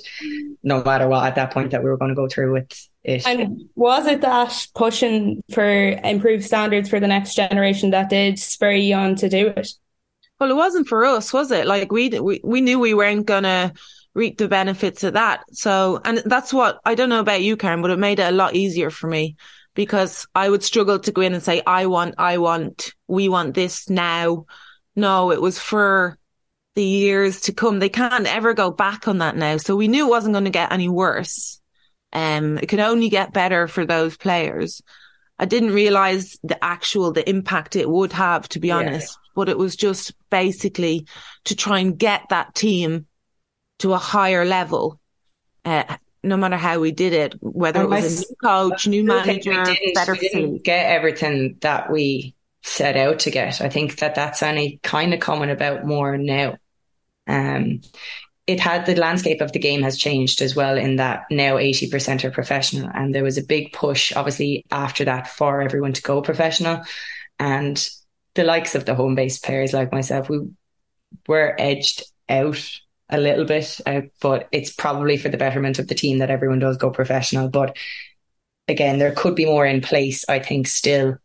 [0.63, 3.25] no matter what, at that point that we were going to go through with it.
[3.25, 8.71] And was it that pushing for improved standards for the next generation that did spur
[8.71, 9.69] you on to do it?
[10.39, 11.65] Well, it wasn't for us, was it?
[11.65, 13.71] Like we we we knew we weren't gonna
[14.13, 15.43] reap the benefits of that.
[15.51, 18.36] So, and that's what I don't know about you, Karen, but it made it a
[18.36, 19.38] lot easier for me
[19.75, 23.53] because I would struggle to go in and say, I want, I want, we want
[23.53, 24.45] this now.
[24.95, 26.17] No, it was for
[26.75, 27.79] the years to come.
[27.79, 29.57] They can't ever go back on that now.
[29.57, 31.61] So we knew it wasn't going to get any worse.
[32.13, 34.81] Um, it could only get better for those players.
[35.38, 38.77] I didn't realize the actual, the impact it would have, to be yeah.
[38.77, 41.07] honest, but it was just basically
[41.43, 43.07] to try and get that team
[43.79, 45.01] to a higher level.
[45.65, 49.63] Uh, no matter how we did it, whether it was a new coach, new manager,
[49.63, 53.61] we better we didn't get everything that we set out to get.
[53.61, 56.57] I think that that's only kind of coming about more now.
[57.27, 57.81] Um,
[58.47, 62.23] it had the landscape of the game has changed as well in that now 80%
[62.23, 66.21] are professional and there was a big push obviously after that for everyone to go
[66.21, 66.83] professional
[67.39, 67.89] and
[68.35, 70.41] the likes of the home based players like myself we
[71.27, 75.95] were edged out a little bit, uh, but it's probably for the betterment of the
[75.95, 77.49] team that everyone does go professional.
[77.49, 77.77] But
[78.67, 81.17] again, there could be more in place, I think, still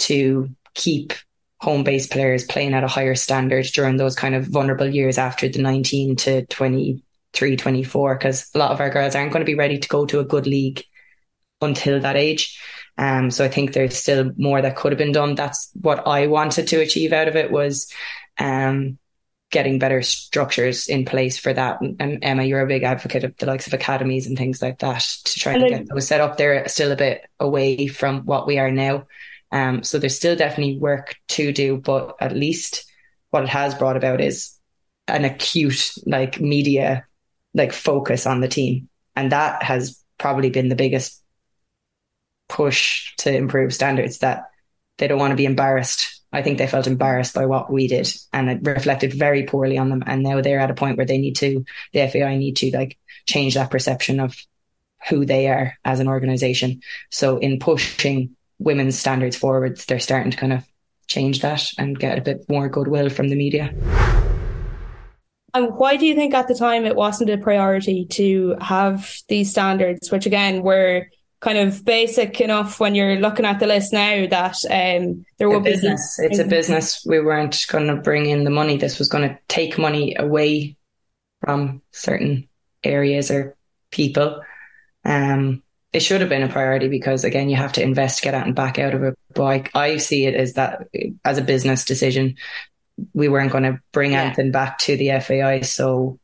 [0.00, 1.12] to keep
[1.60, 5.48] home based players playing at a higher standard during those kind of vulnerable years after
[5.48, 9.54] the 19 to 23, 24, because a lot of our girls aren't going to be
[9.58, 10.82] ready to go to a good league
[11.60, 12.58] until that age.
[12.96, 15.34] Um, so I think there's still more that could have been done.
[15.34, 17.92] That's what I wanted to achieve out of it was
[18.38, 18.98] um,
[19.50, 21.80] getting better structures in place for that.
[21.80, 25.00] And Emma, you're a big advocate of the likes of academies and things like that
[25.24, 26.36] to try and to get those set up.
[26.36, 29.06] They're still a bit away from what we are now.
[29.52, 32.84] Um, so there's still definitely work to do, but at least
[33.30, 34.56] what it has brought about is
[35.08, 37.04] an acute like media
[37.54, 38.88] like focus on the team.
[39.16, 41.20] And that has probably been the biggest
[42.48, 44.50] push to improve standards that
[44.98, 46.19] they don't want to be embarrassed.
[46.32, 49.88] I think they felt embarrassed by what we did and it reflected very poorly on
[49.88, 50.04] them.
[50.06, 52.98] And now they're at a point where they need to, the FAI need to like
[53.26, 54.36] change that perception of
[55.08, 56.82] who they are as an organization.
[57.10, 60.64] So in pushing women's standards forwards, they're starting to kind of
[61.06, 63.74] change that and get a bit more goodwill from the media.
[65.52, 69.50] And why do you think at the time it wasn't a priority to have these
[69.50, 71.08] standards, which again were
[71.40, 75.60] kind of basic enough when you're looking at the list now that um, there will
[75.60, 76.18] be business.
[76.18, 77.04] It's a business.
[77.06, 78.76] We weren't going to bring in the money.
[78.76, 80.76] This was going to take money away
[81.40, 82.48] from certain
[82.84, 83.56] areas or
[83.90, 84.42] people.
[85.04, 85.62] Um,
[85.94, 88.54] it should have been a priority because again, you have to invest get out and
[88.54, 89.18] back out of it.
[89.34, 90.88] But I, I see it as that
[91.24, 92.36] as a business decision.
[93.14, 94.24] We weren't going to bring yeah.
[94.24, 96.18] anything back to the FAI, so.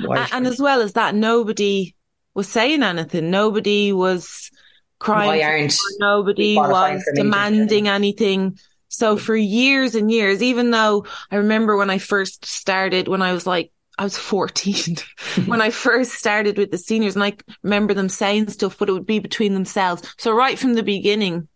[0.00, 1.94] And, and as well as that, nobody
[2.38, 3.30] was saying anything.
[3.30, 4.52] Nobody was
[5.00, 5.28] crying.
[5.28, 8.58] Why nobody was demanding anything.
[8.86, 13.32] So for years and years, even though I remember when I first started, when I
[13.32, 14.98] was like I was 14
[15.46, 18.92] when I first started with the seniors and I remember them saying stuff, but it
[18.92, 20.14] would be between themselves.
[20.16, 21.48] So right from the beginning,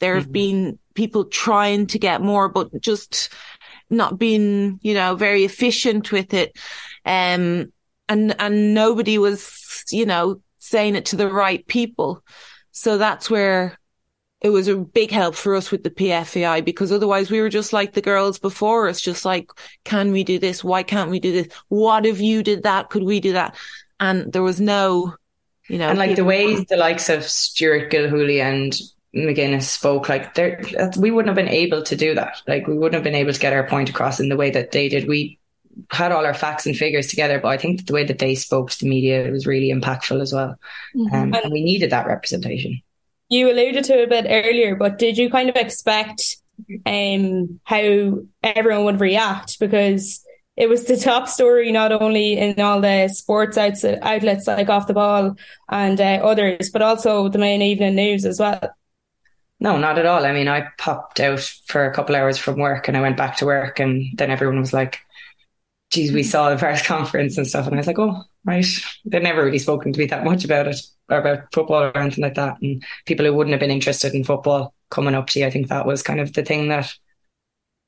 [0.00, 0.32] there have mm-hmm.
[0.32, 3.30] been people trying to get more, but just
[3.88, 6.58] not being, you know, very efficient with it.
[7.06, 7.72] Um,
[8.08, 12.22] and, and nobody was, you know, saying it to the right people.
[12.72, 13.78] So that's where
[14.40, 17.72] it was a big help for us with the PFAI because otherwise we were just
[17.72, 19.50] like the girls before us, just like,
[19.84, 20.62] can we do this?
[20.62, 21.52] Why can't we do this?
[21.68, 22.90] What if you did that?
[22.90, 23.56] Could we do that?
[23.98, 25.14] And there was no,
[25.68, 28.78] you know, and like the ways the likes of Stuart Gilhooly and
[29.14, 30.62] McGuinness spoke, like there,
[30.98, 32.42] we wouldn't have been able to do that.
[32.46, 34.72] Like we wouldn't have been able to get our point across in the way that
[34.72, 35.08] they did.
[35.08, 35.38] We
[35.90, 38.70] had all our facts and figures together, but I think the way that they spoke
[38.70, 40.56] to the media was really impactful as well.
[40.94, 41.14] Mm-hmm.
[41.14, 42.82] Um, and we needed that representation
[43.28, 46.36] you alluded to a bit earlier, but did you kind of expect
[46.84, 49.58] um, how everyone would react?
[49.58, 50.24] Because
[50.56, 54.94] it was the top story, not only in all the sports outlets like Off the
[54.94, 55.36] Ball
[55.68, 58.74] and uh, others, but also the main evening news as well.
[59.58, 60.24] No, not at all.
[60.24, 63.38] I mean, I popped out for a couple hours from work and I went back
[63.38, 65.00] to work, and then everyone was like,
[65.96, 67.66] geez, we saw the press conference and stuff.
[67.66, 68.66] And I was like, oh, right.
[69.06, 72.22] They'd never really spoken to me that much about it or about football or anything
[72.22, 72.60] like that.
[72.60, 75.68] And people who wouldn't have been interested in football coming up to you, I think
[75.68, 76.92] that was kind of the thing that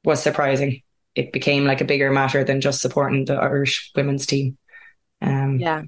[0.05, 0.83] was surprising.
[1.15, 4.57] It became like a bigger matter than just supporting the Irish women's team.
[5.21, 5.83] Um, yeah.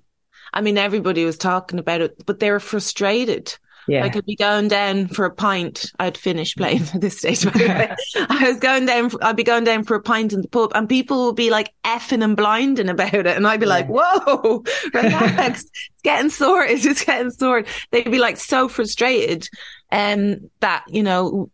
[0.52, 3.56] I mean, everybody was talking about it, but they were frustrated
[3.90, 4.04] yeah.
[4.04, 5.90] I could be going down for a pint.
[5.98, 7.44] I'd finished playing at this stage.
[7.54, 7.96] I
[8.42, 10.88] was going down, for, I'd be going down for a pint in the pub and
[10.88, 13.26] people would be like effing and blinding about it.
[13.26, 13.70] And I'd be yeah.
[13.70, 14.62] like, whoa,
[14.94, 15.64] relax.
[15.64, 15.70] it's
[16.04, 16.70] getting sorted.
[16.70, 17.68] It's just getting sorted.
[17.90, 19.48] They'd be like so frustrated.
[19.90, 21.50] Um, that, you know,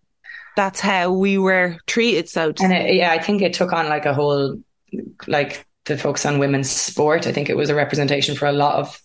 [0.56, 2.28] that's how we were treated.
[2.28, 4.60] So, and it, yeah, I think it took on like a whole,
[5.26, 7.26] like the focus on women's sport.
[7.26, 9.00] I think it was a representation for a lot of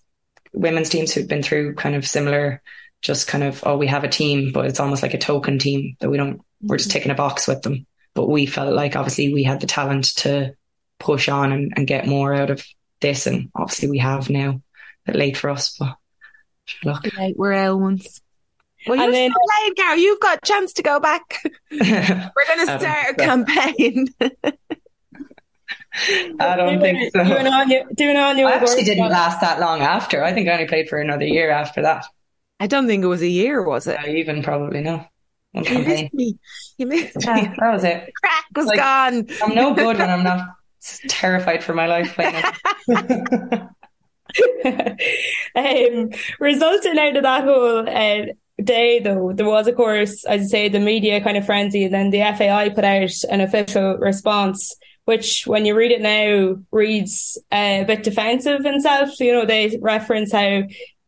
[0.54, 2.62] women's teams who'd been through kind of similar
[3.02, 5.96] just kind of, oh, we have a team, but it's almost like a token team
[6.00, 6.98] that we don't, we're just mm-hmm.
[6.98, 7.86] ticking a box with them.
[8.14, 10.54] But we felt like obviously we had the talent to
[11.00, 12.66] push on and, and get more out of
[13.00, 13.26] this.
[13.26, 14.62] And obviously we have now.
[15.08, 15.96] A late for us, but
[16.84, 17.04] look.
[17.18, 18.22] Late, we're L ones.
[18.88, 19.98] Well, you're then, still late, Carol.
[19.98, 21.42] You've got a chance to go back.
[21.72, 24.08] we're going to start a campaign.
[26.40, 27.24] I don't think so.
[27.24, 28.46] Doing on you, doing on you.
[28.46, 30.24] I actually didn't last that long after.
[30.24, 32.06] I think I only played for another year after that.
[32.62, 33.98] I don't think it was a year, was it?
[34.08, 35.04] even probably no.
[35.52, 36.38] You missed me.
[36.78, 37.42] You missed yeah, me.
[37.58, 38.14] That was it.
[38.22, 39.26] Crack was like, gone.
[39.42, 40.48] I'm no good when I'm not
[41.10, 42.16] terrified for my life.
[45.56, 48.26] um, resulting out of that whole uh,
[48.64, 51.94] day, though, there was, of course, as I say, the media kind of frenzy, and
[51.96, 54.76] then the FAI put out an official response.
[55.06, 59.20] Which, when you read it now, reads uh, a bit defensive in self.
[59.20, 60.62] You know, they reference how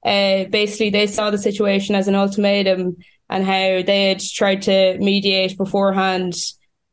[0.06, 2.98] uh, basically they saw the situation as an ultimatum
[3.30, 6.36] and how they had tried to mediate beforehand.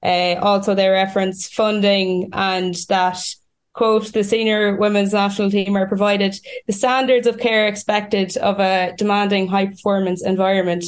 [0.03, 3.19] Uh, also, they reference funding and that
[3.73, 6.35] quote, the senior women's national team are provided
[6.67, 10.85] the standards of care expected of a demanding high performance environment.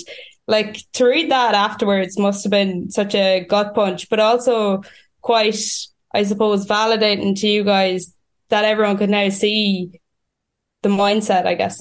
[0.47, 4.83] Like to read that afterwards must have been such a gut punch, but also
[5.21, 5.57] quite,
[6.13, 8.15] I suppose, validating to you guys
[8.49, 10.01] that everyone could now see
[10.83, 11.81] the mindset, I guess.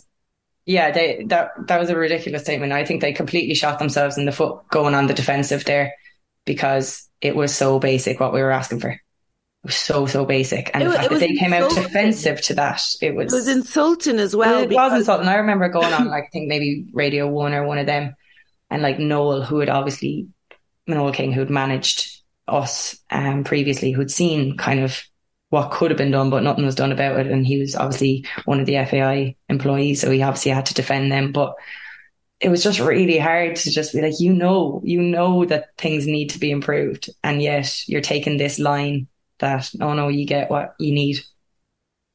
[0.65, 2.71] Yeah, they that that was a ridiculous statement.
[2.71, 5.93] I think they completely shot themselves in the foot going on the defensive there
[6.45, 8.89] because it was so basic what we were asking for.
[8.89, 8.99] It
[9.67, 11.83] was so so basic, and It the fact that they came out insulting.
[11.83, 14.51] defensive to that, it was It was insulting as well.
[14.53, 15.27] Well, it because- was insulting.
[15.27, 18.15] I remember going on like I think maybe Radio One or one of them,
[18.69, 20.27] and like Noel, who had obviously
[20.87, 25.01] Noel King, who'd managed us um previously, who'd seen kind of
[25.51, 28.25] what could have been done, but nothing was done about it, and he was obviously
[28.45, 31.53] one of the FAI employees, so he obviously had to defend them, but.
[32.39, 36.07] It was just really hard to just be like, you know, you know that things
[36.07, 40.49] need to be improved, and yet you're taking this line that, oh no, you get
[40.49, 41.19] what you need.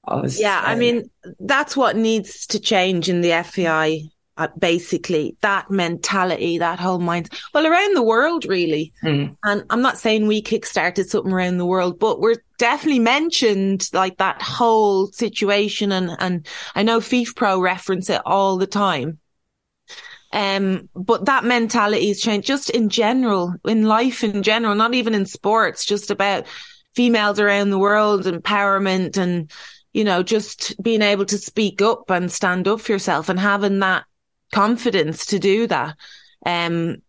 [0.04, 4.10] I was, Yeah, I um, mean, that's what needs to change in the FEI.
[4.38, 7.30] Uh, basically, that mentality, that whole mind.
[7.54, 8.92] Well, around the world, really.
[9.02, 9.34] mm.
[9.44, 14.18] And I'm not saying we kickstarted something around the world, but we're definitely mentioned like
[14.18, 15.90] that whole situation.
[15.90, 19.18] And, and I know FIFA Pro reference it all the time.
[20.32, 25.14] Um, but that mentality has changed just in general, in life in general, not even
[25.14, 26.46] in sports, just about
[26.94, 29.50] females around the world, empowerment and,
[29.94, 33.78] you know, just being able to speak up and stand up for yourself and having
[33.78, 34.04] that
[34.52, 35.96] confidence to do that.
[36.44, 37.02] Um,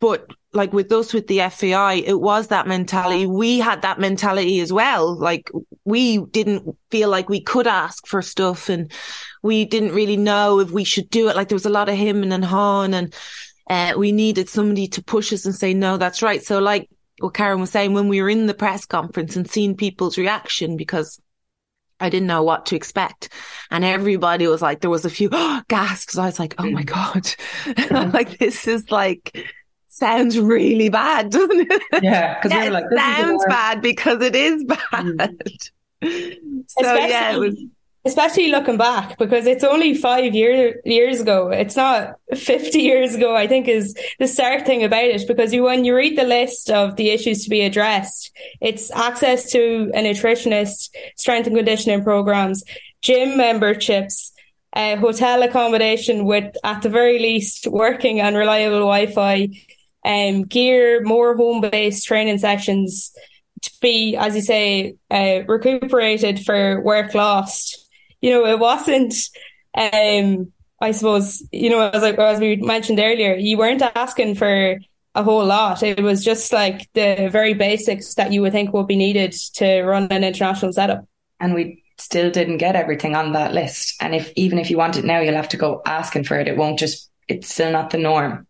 [0.00, 3.26] but like with us with the FAI, it was that mentality.
[3.26, 5.14] We had that mentality as well.
[5.14, 5.50] Like
[5.84, 8.90] we didn't feel like we could ask for stuff and
[9.42, 11.36] we didn't really know if we should do it.
[11.36, 13.14] Like there was a lot of him and han and
[13.68, 16.42] uh, we needed somebody to push us and say, no, that's right.
[16.42, 16.88] So like
[17.20, 20.76] what Karen was saying, when we were in the press conference and seeing people's reaction,
[20.76, 21.20] because
[22.00, 23.28] I didn't know what to expect.
[23.70, 25.28] And everybody was like, there was a few
[25.68, 26.18] gasps.
[26.18, 27.28] I was like, oh my God.
[28.12, 29.46] like, this is like,
[29.88, 31.82] sounds really bad, doesn't it?
[32.02, 35.38] Yeah, because Yeah, we were like, this sounds bad because it is bad.
[36.02, 36.64] Mm.
[36.68, 37.58] so yeah, it was.
[38.04, 43.36] Especially looking back because it's only five year, years ago it's not 50 years ago
[43.36, 46.70] i think is the sad thing about it because you when you read the list
[46.70, 48.30] of the issues to be addressed
[48.60, 52.64] it's access to a nutritionist strength and conditioning programs
[53.02, 54.32] gym memberships
[54.72, 59.48] uh, hotel accommodation with at the very least working and reliable wi-fi
[60.04, 63.12] um, gear more home-based training sessions
[63.62, 67.79] to be, as you say, uh, recuperated for work lost.
[68.20, 69.14] You know, it wasn't.
[69.74, 74.78] Um, I suppose you know, as I, as we mentioned earlier, you weren't asking for
[75.14, 75.82] a whole lot.
[75.82, 79.82] It was just like the very basics that you would think would be needed to
[79.82, 81.04] run an international setup.
[81.40, 83.94] and we still didn't get everything on that list.
[84.00, 86.48] And if even if you want it now, you'll have to go asking for it.
[86.48, 87.10] It won't just.
[87.28, 88.46] It's still not the norm.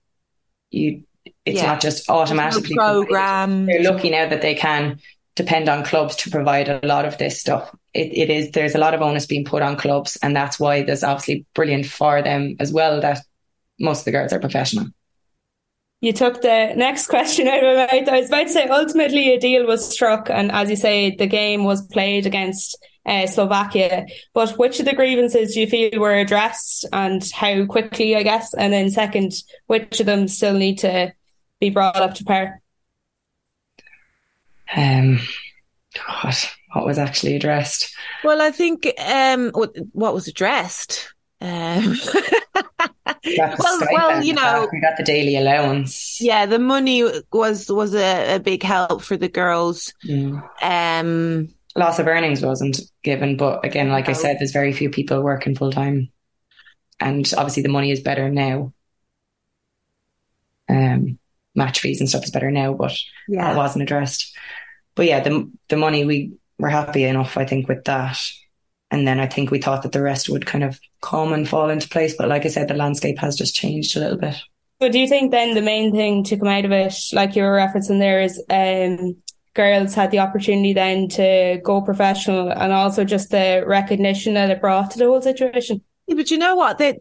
[0.71, 1.03] You.
[1.45, 1.67] It's Yeah.
[1.67, 3.07] not just automatically provided.
[3.09, 3.67] program.
[3.67, 5.01] They're lucky now that they can
[5.37, 7.75] depend on clubs to provide a lot of this stuff.
[7.93, 10.83] It, it is there's a lot of onus being put on clubs, and that's why
[10.83, 13.21] there's obviously brilliant for them as well that
[13.79, 14.87] most of the girls are professional.
[16.01, 18.09] You took the next question out of my mouth.
[18.09, 21.27] I was about to say ultimately a deal was struck, and as you say, the
[21.27, 24.07] game was played against uh, Slovakia.
[24.33, 28.17] But which of the grievances do you feel were addressed, and how quickly?
[28.17, 29.33] I guess, and then second,
[29.67, 31.13] which of them still need to
[31.61, 32.61] be brought up to par?
[34.75, 35.21] Um,
[36.23, 37.95] what what was actually addressed?
[38.25, 41.13] Well, I think um, what, what was addressed.
[41.41, 41.97] Um,
[43.25, 46.19] We got the well, well, you know, we got the daily allowance.
[46.21, 47.03] yeah, the money
[47.33, 49.93] was was a, a big help for the girls.
[50.07, 50.43] Mm.
[50.63, 55.23] Um, Loss of earnings wasn't given, but again, like I said, there's very few people
[55.23, 56.11] working full time,
[56.99, 58.73] and obviously the money is better now.
[60.69, 61.19] Um,
[61.55, 62.97] match fees and stuff is better now, but
[63.29, 64.35] that wasn't addressed.
[64.95, 68.19] But yeah, the the money we were happy enough, I think, with that.
[68.91, 71.71] And then I think we thought that the rest would kind of come and fall
[71.71, 72.17] into place.
[72.17, 74.37] But like I said, the landscape has just changed a little bit.
[74.81, 77.43] But do you think then the main thing to come out of it, like you
[77.43, 79.17] were referencing there, is um,
[79.55, 84.61] girls had the opportunity then to go professional and also just the recognition that it
[84.61, 85.83] brought to the whole situation?
[86.07, 86.79] Yeah, but you know what?
[86.79, 86.99] They,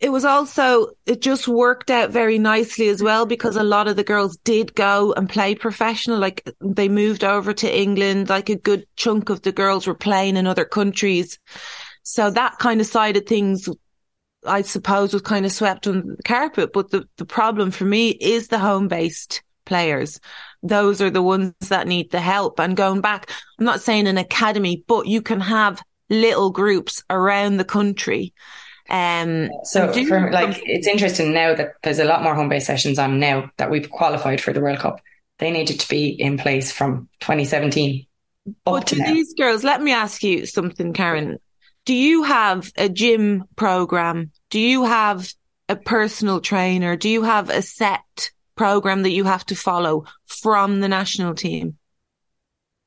[0.00, 3.96] it was also, it just worked out very nicely as well because a lot of
[3.96, 6.18] the girls did go and play professional.
[6.18, 10.38] Like they moved over to England, like a good chunk of the girls were playing
[10.38, 11.38] in other countries.
[12.02, 13.68] So that kind of side of things
[14.46, 16.72] I suppose was kind of swept under the carpet.
[16.72, 20.18] But the, the problem for me is the home based players.
[20.62, 22.58] Those are the ones that need the help.
[22.58, 27.58] And going back, I'm not saying an academy, but you can have little groups around
[27.58, 28.32] the country.
[28.90, 32.98] Um, so for, like, it's interesting now that there's a lot more home based sessions
[32.98, 35.00] on now that we've qualified for the World Cup.
[35.38, 38.06] They needed to be in place from 2017.
[38.64, 41.38] But to, to these girls, let me ask you something, Karen.
[41.86, 44.32] Do you have a gym program?
[44.50, 45.32] Do you have
[45.68, 46.96] a personal trainer?
[46.96, 51.78] Do you have a set program that you have to follow from the national team?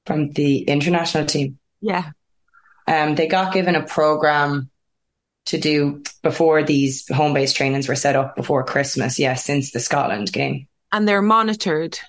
[0.06, 1.60] From the international team?
[1.82, 2.12] Yeah.
[2.88, 4.70] Um, they got given a program
[5.46, 9.20] to do before these home based trainings were set up before Christmas.
[9.20, 10.68] Yeah, since the Scotland game.
[10.92, 12.00] And they're monitored.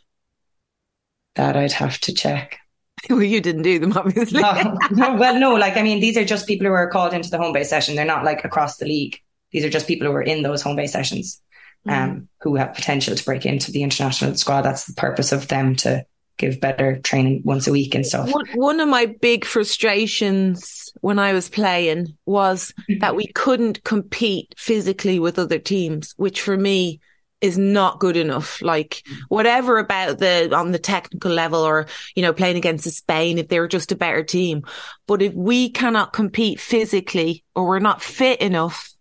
[1.34, 2.58] That I'd have to check.
[3.10, 4.40] well, you didn't do them, obviously.
[4.40, 7.30] no, no, well, no, like, I mean, these are just people who are called into
[7.30, 7.96] the home base session.
[7.96, 9.18] They're not like across the league.
[9.50, 11.40] These are just people who are in those home base sessions,
[11.86, 12.28] um, mm.
[12.40, 14.62] who have potential to break into the international squad.
[14.62, 16.04] That's the purpose of them to
[16.36, 18.30] give better training once a week and stuff.
[18.54, 23.00] One of my big frustrations when I was playing was mm-hmm.
[23.00, 27.00] that we couldn't compete physically with other teams, which for me
[27.40, 28.62] is not good enough.
[28.62, 33.48] Like whatever about the on the technical level or, you know, playing against Spain if
[33.48, 34.62] they're just a better team.
[35.06, 38.94] But if we cannot compete physically or we're not fit enough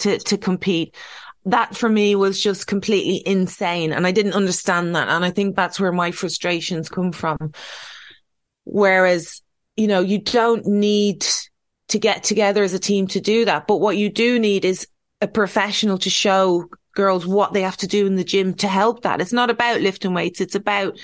[0.00, 0.94] to, to compete,
[1.46, 3.92] that for me was just completely insane.
[3.92, 5.08] And I didn't understand that.
[5.08, 7.52] And I think that's where my frustrations come from.
[8.64, 9.42] Whereas,
[9.76, 11.26] you know, you don't need
[11.88, 13.66] to get together as a team to do that.
[13.66, 14.86] But what you do need is
[15.20, 19.02] a professional to show girls what they have to do in the gym to help
[19.02, 19.20] that.
[19.20, 20.40] It's not about lifting weights.
[20.40, 20.98] It's about,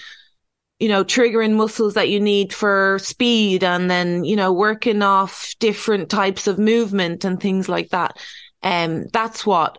[0.79, 5.55] you know, triggering muscles that you need for speed and then, you know, working off
[5.59, 8.17] different types of movement and things like that.
[8.63, 9.77] Um, that's what,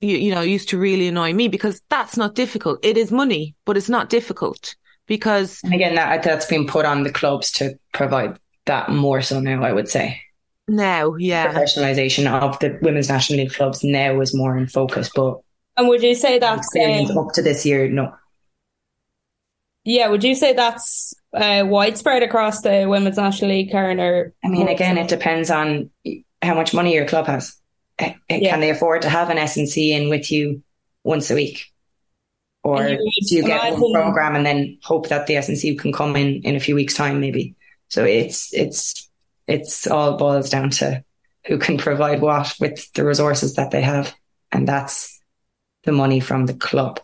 [0.00, 2.78] you, you know, used to really annoy me because that's not difficult.
[2.82, 4.74] It is money, but it's not difficult
[5.06, 5.60] because.
[5.64, 9.62] And again, that, that's been put on the clubs to provide that more so now,
[9.62, 10.20] I would say
[10.68, 11.52] now, yeah.
[11.52, 15.38] Professionalization of the women's national league clubs now is more in focus, but
[15.76, 17.88] and would you say that's um, up to this year?
[17.88, 18.14] No.
[19.84, 24.00] Yeah, would you say that's uh, widespread across the women's national league, Karen?
[24.00, 25.90] Or I mean, again, it depends on
[26.42, 27.56] how much money your club has.
[28.00, 28.14] Yeah.
[28.28, 30.62] Can they afford to have an S&C in with you
[31.04, 31.72] once a week?
[32.62, 36.42] Or do you get one program and then hope that the S&C can come in
[36.42, 37.54] in a few weeks' time, maybe?
[37.88, 39.08] So it's it's
[39.46, 41.04] it's all boils down to
[41.46, 44.12] who can provide what with the resources that they have.
[44.50, 45.20] And that's
[45.84, 47.00] the money from the club.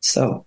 [0.00, 0.44] So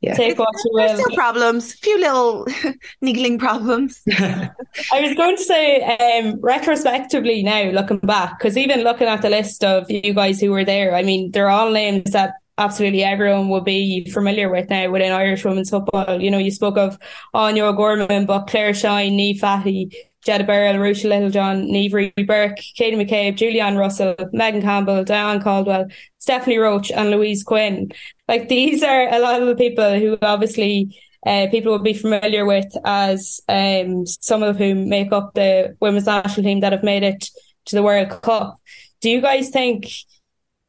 [0.00, 0.14] yeah.
[0.14, 0.96] Take what you will.
[0.96, 2.46] Still problems, a few little
[3.00, 4.00] niggling problems.
[4.10, 9.30] I was going to say, um, retrospectively now, looking back, because even looking at the
[9.30, 13.48] list of you guys who were there, I mean, they're all names that absolutely everyone
[13.48, 16.20] will be familiar with now within Irish women's football.
[16.20, 16.96] You know, you spoke of
[17.34, 19.90] Áine O'Gorman, but Claire Shine, Niamh Fahey,
[20.24, 25.86] Jetta Berrill, Ruesha Littlejohn, Niamh Burke, Katie McCabe, Julie-Ann Russell, Megan Campbell, Diane Caldwell,
[26.18, 27.90] Stephanie Roche, and Louise Quinn.
[28.28, 32.44] Like these are a lot of the people who obviously uh, people will be familiar
[32.44, 37.02] with as um, some of whom make up the women's national team that have made
[37.02, 37.28] it
[37.66, 38.60] to the World Cup.
[39.00, 39.88] Do you guys think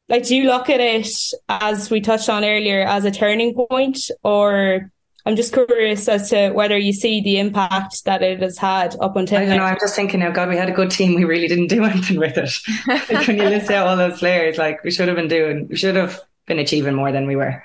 [0.08, 1.08] like do you look at it
[1.50, 4.92] as we touched on earlier as a turning point or
[5.26, 9.16] I'm just curious as to whether you see the impact that it has had up
[9.16, 9.64] until I don't know.
[9.64, 11.14] I'm just thinking now, God, we had a good team.
[11.14, 12.52] We really didn't do anything with it.
[12.88, 15.76] like when you list out all those players, like we should have been doing, we
[15.76, 16.20] should have
[16.50, 17.64] been achieving more than we were.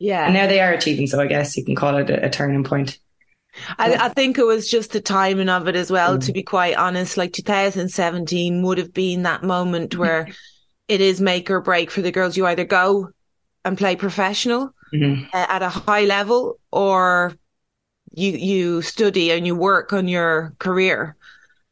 [0.00, 0.24] Yeah.
[0.24, 1.06] And now they are achieving.
[1.06, 2.98] So I guess you can call it a, a turning point.
[3.78, 6.24] I, I, think it was just the timing of it as well, mm.
[6.24, 7.16] to be quite honest.
[7.16, 10.28] Like 2017 would have been that moment where
[10.88, 12.36] it is make or break for the girls.
[12.36, 13.10] You either go
[13.64, 15.24] and play professional mm-hmm.
[15.32, 17.34] uh, at a high level or
[18.12, 21.16] you, you study and you work on your career.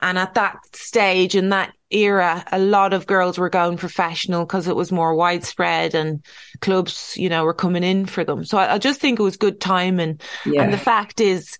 [0.03, 4.69] And at that stage in that era, a lot of girls were going professional because
[4.69, 6.25] it was more widespread and
[6.61, 8.45] clubs, you know, were coming in for them.
[8.45, 10.21] So I, I just think it was good timing.
[10.47, 10.63] Yeah.
[10.63, 11.59] And the fact is,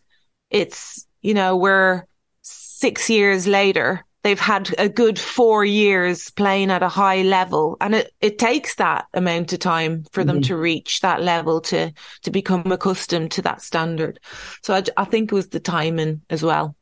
[0.51, 2.05] it's, you know, we're
[2.43, 7.95] six years later they've had a good four years playing at a high level and
[7.95, 10.49] it, it takes that amount of time for them mm-hmm.
[10.49, 14.19] to reach that level to to become accustomed to that standard
[14.63, 16.77] so I, I think it was the timing as well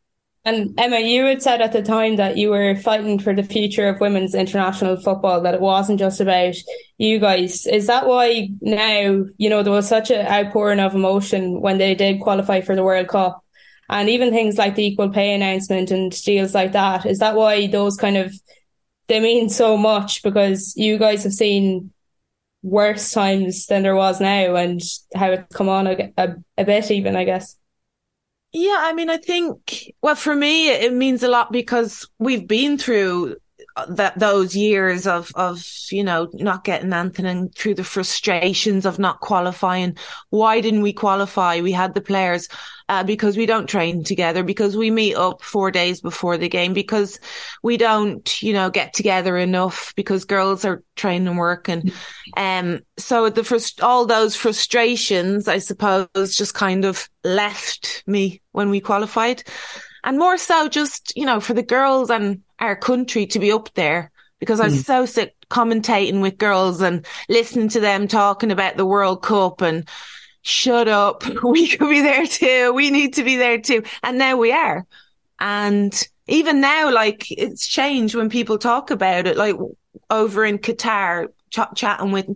[0.48, 3.88] and Emma, you had said at the time that you were fighting for the future
[3.88, 6.54] of women's international football, that it wasn't just about
[6.98, 7.66] you guys.
[7.66, 11.94] Is that why now, you know, there was such an outpouring of emotion when they
[11.94, 13.44] did qualify for the World Cup?
[13.88, 17.06] and even things like the equal pay announcement and deals like that.
[17.06, 18.34] Is that why those kind of
[19.08, 21.92] they mean so much because you guys have seen
[22.62, 24.82] worse times than there was now and
[25.14, 27.56] how it's come on a, a, a bit even, I guess.
[28.52, 32.78] Yeah, I mean, I think, well, for me, it means a lot because we've been
[32.78, 33.36] through
[33.88, 38.98] that those years of of you know not getting anything and through the frustrations of
[38.98, 39.96] not qualifying.
[40.30, 41.60] Why didn't we qualify?
[41.60, 42.48] We had the players
[42.88, 46.72] uh, because we don't train together because we meet up four days before the game
[46.72, 47.20] because
[47.62, 51.92] we don't you know get together enough because girls are training and work and
[52.36, 58.70] um so the first all those frustrations i suppose just kind of left me when
[58.70, 59.42] we qualified
[60.04, 63.72] and more so just you know for the girls and our country to be up
[63.74, 64.84] there because I was mm.
[64.84, 69.88] so sick commentating with girls and listening to them talking about the World Cup and
[70.42, 71.24] shut up.
[71.42, 72.72] We could be there too.
[72.72, 73.82] We need to be there too.
[74.02, 74.86] And now we are.
[75.40, 79.56] And even now, like it's changed when people talk about it, like
[80.10, 82.28] over in Qatar, ch- chatting with,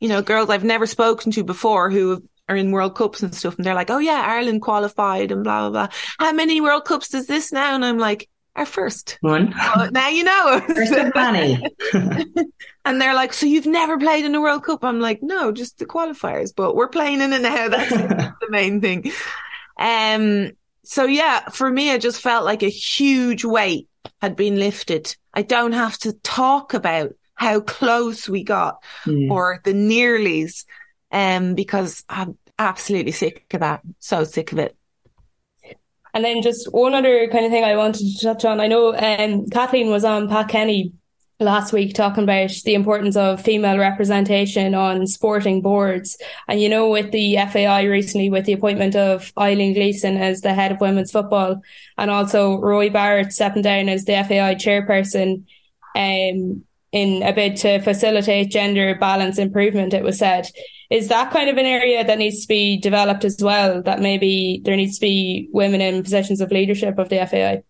[0.00, 3.56] you know, girls I've never spoken to before who are in World Cups and stuff.
[3.56, 5.96] And they're like, Oh yeah, Ireland qualified and blah, blah, blah.
[6.18, 7.74] How many World Cups does this now?
[7.74, 9.54] And I'm like, our first one.
[9.58, 10.60] Oh, now you know.
[10.74, 11.64] First of many.
[12.84, 14.84] and they're like, so you've never played in a World Cup?
[14.84, 17.68] I'm like, no, just the qualifiers, but we're playing in it now.
[17.70, 19.10] That's the main thing.
[19.78, 20.52] Um,
[20.84, 23.88] so yeah, for me, I just felt like a huge weight
[24.20, 25.16] had been lifted.
[25.32, 29.30] I don't have to talk about how close we got mm.
[29.30, 30.66] or the nearlies,
[31.12, 33.82] um, because I'm absolutely sick of that.
[33.98, 34.76] So sick of it.
[36.14, 38.60] And then just one other kind of thing I wanted to touch on.
[38.60, 40.92] I know um, Kathleen was on Pat Kenny
[41.42, 46.16] last week talking about the importance of female representation on sporting boards.
[46.48, 50.54] And you know, with the FAI recently, with the appointment of Eileen Gleeson as the
[50.54, 51.62] head of women's football,
[51.98, 55.44] and also Roy Barrett stepping down as the FAI chairperson,
[55.96, 60.48] um, in a bid to facilitate gender balance improvement, it was said
[60.92, 63.82] is that kind of an area that needs to be developed as well?
[63.82, 67.62] That maybe there needs to be women in positions of leadership of the FAI.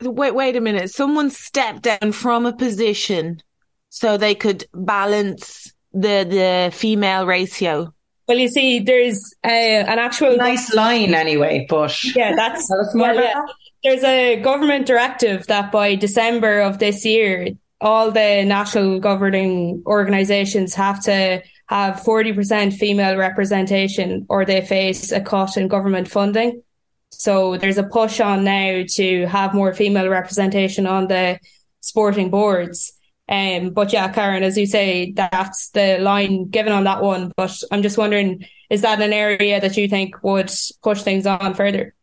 [0.00, 0.90] Wait, wait a minute.
[0.90, 3.42] Someone stepped down from a position
[3.90, 7.92] so they could balance the the female ratio.
[8.26, 13.42] Well, you see, there's an actual nice line anyway, but yeah, that's well, yeah.
[13.82, 17.48] There's a government directive that by December of this year,
[17.80, 25.20] all the national governing organisations have to have 40% female representation or they face a
[25.20, 26.62] cut in government funding.
[27.10, 31.38] So there's a push on now to have more female representation on the
[31.80, 32.92] sporting boards.
[33.28, 37.32] Um, but yeah, Karen, as you say, that's the line given on that one.
[37.36, 40.50] But I'm just wondering, is that an area that you think would
[40.82, 41.94] push things on further?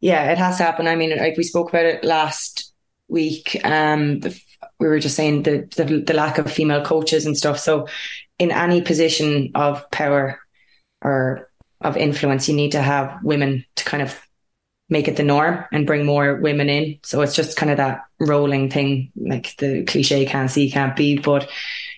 [0.00, 0.86] Yeah, it has to happen.
[0.86, 2.69] I mean, like we spoke about it last
[3.10, 3.60] week.
[3.64, 4.20] Um,
[4.78, 7.58] we were just saying the, the, the lack of female coaches and stuff.
[7.58, 7.88] So
[8.38, 10.40] in any position of power
[11.02, 11.50] or
[11.80, 14.18] of influence, you need to have women to kind of
[14.90, 16.98] make it the norm and bring more women in.
[17.04, 21.16] So it's just kind of that rolling thing, like the cliche can't see, can't be.
[21.16, 21.48] But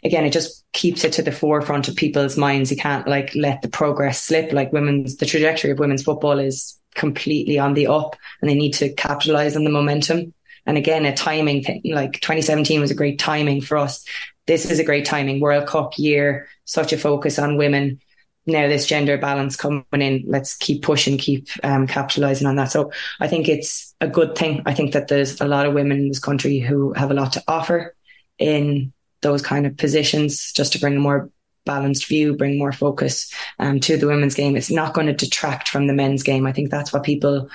[0.05, 2.71] again, it just keeps it to the forefront of people's minds.
[2.71, 4.53] You can't like let the progress slip.
[4.53, 8.75] Like women's, the trajectory of women's football is completely on the up and they need
[8.75, 10.35] to capitalize on the momentum.
[10.67, 14.05] And again, a timing thing, like 2017 was a great timing for us.
[14.47, 15.41] This is a great timing.
[15.41, 18.01] World Cup year, such a focus on women.
[18.45, 22.73] Now this gender balance coming in, let's keep pushing, keep um, capitalizing on that.
[22.73, 22.91] So
[23.21, 24.63] I think it's a good thing.
[24.67, 27.33] I think that there's a lot of women in this country who have a lot
[27.35, 27.95] to offer
[28.39, 31.31] in those kind of positions, just to bring a more
[31.65, 34.57] balanced view, bring more focus um, to the women's game.
[34.57, 36.47] It's not going to detract from the men's game.
[36.47, 37.49] I think that's what people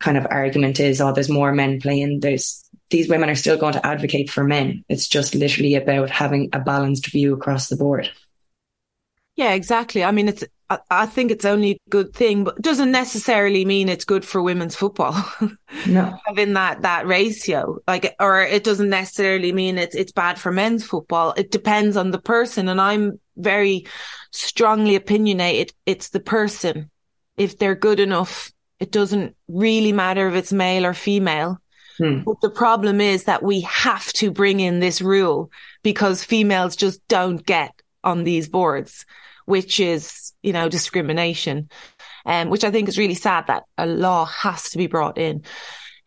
[0.00, 2.20] kind of argument is, oh, there's more men playing.
[2.20, 4.84] There's these women are still going to advocate for men.
[4.88, 8.10] It's just literally about having a balanced view across the board.
[9.34, 10.02] Yeah, exactly.
[10.04, 13.64] I mean, it's, I, I think it's only a good thing, but it doesn't necessarily
[13.64, 15.14] mean it's good for women's football.
[15.86, 16.18] No.
[16.26, 20.84] Having that, that ratio, like, or it doesn't necessarily mean it's, it's bad for men's
[20.84, 21.32] football.
[21.36, 22.68] It depends on the person.
[22.68, 23.86] And I'm very
[24.32, 25.74] strongly opinionated.
[25.84, 26.90] It's the person.
[27.36, 28.50] If they're good enough
[28.80, 31.58] it doesn't really matter if it's male or female.
[31.98, 32.20] Hmm.
[32.24, 35.50] But the problem is that we have to bring in this rule
[35.82, 37.72] because females just don't get
[38.04, 39.06] on these boards,
[39.46, 41.70] which is, you know, discrimination.
[42.26, 45.44] Um, which I think is really sad that a law has to be brought in.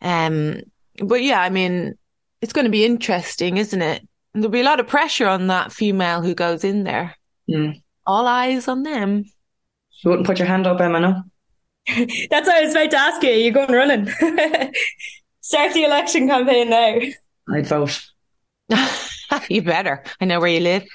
[0.02, 0.60] Um,
[1.02, 1.94] but yeah, I mean,
[2.42, 4.06] it's going to be interesting, isn't it?
[4.34, 7.16] There'll be a lot of pressure on that female who goes in there.
[7.50, 7.82] Mm.
[8.06, 9.24] All eyes on them.
[10.02, 11.22] You wouldn't put your hand up, Emma, no?
[12.30, 13.30] That's what I was about to ask you.
[13.30, 14.06] You're going running.
[15.40, 17.00] Start the election campaign now.
[17.52, 18.06] I'd vote.
[19.48, 20.04] you better.
[20.20, 20.86] I know where you live.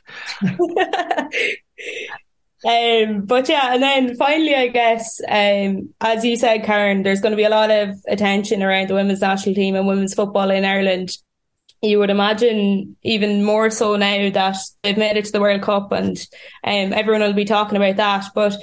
[2.65, 7.31] Um, but yeah, and then finally, I guess, um, as you said, Karen, there's going
[7.31, 10.65] to be a lot of attention around the women's national team and women's football in
[10.65, 11.15] Ireland.
[11.83, 15.91] You would imagine even more so now that they've made it to the World Cup
[15.91, 16.17] and
[16.63, 18.25] um, everyone will be talking about that.
[18.33, 18.55] But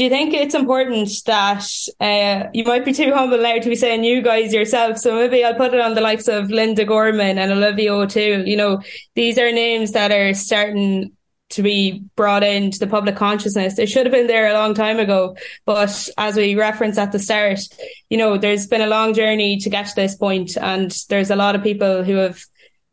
[0.00, 1.62] do you think it's important that
[2.00, 4.96] uh, you might be too humble now to be saying you guys yourself?
[4.96, 8.48] So maybe I'll put it on the likes of Linda Gorman and Olivia O'Toole.
[8.48, 8.80] You know,
[9.14, 11.12] these are names that are starting
[11.50, 13.78] to be brought into the public consciousness.
[13.78, 15.36] It should have been there a long time ago.
[15.66, 17.60] But as we referenced at the start,
[18.08, 21.36] you know, there's been a long journey to get to this point and there's a
[21.36, 22.42] lot of people who have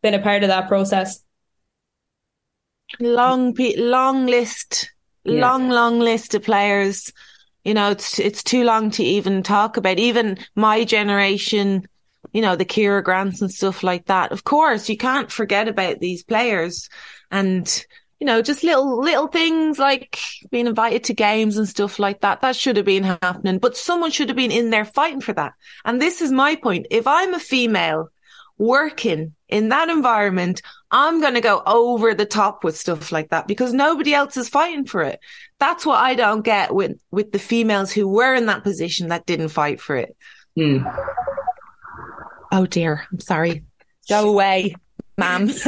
[0.03, 1.23] been a part of that process.
[2.99, 4.91] Long, long list,
[5.27, 5.41] yeah.
[5.41, 7.11] long, long list of players.
[7.63, 9.99] You know, it's, it's too long to even talk about.
[9.99, 11.87] Even my generation,
[12.31, 14.31] you know, the Ciara Grants and stuff like that.
[14.31, 16.89] Of course, you can't forget about these players
[17.29, 17.85] and
[18.19, 20.19] you know, just little, little things like
[20.49, 22.41] being invited to games and stuff like that.
[22.41, 25.53] That should have been happening, but someone should have been in there fighting for that.
[25.85, 26.87] And this is my point.
[26.89, 28.09] If I'm a female
[28.57, 33.47] working in that environment, I'm going to go over the top with stuff like that
[33.47, 35.19] because nobody else is fighting for it.
[35.59, 39.25] That's what I don't get with, with the females who were in that position that
[39.25, 40.15] didn't fight for it.
[40.57, 40.85] Mm.
[42.51, 43.05] Oh dear.
[43.11, 43.63] I'm sorry.
[44.09, 44.75] Go away,
[45.17, 45.49] ma'am.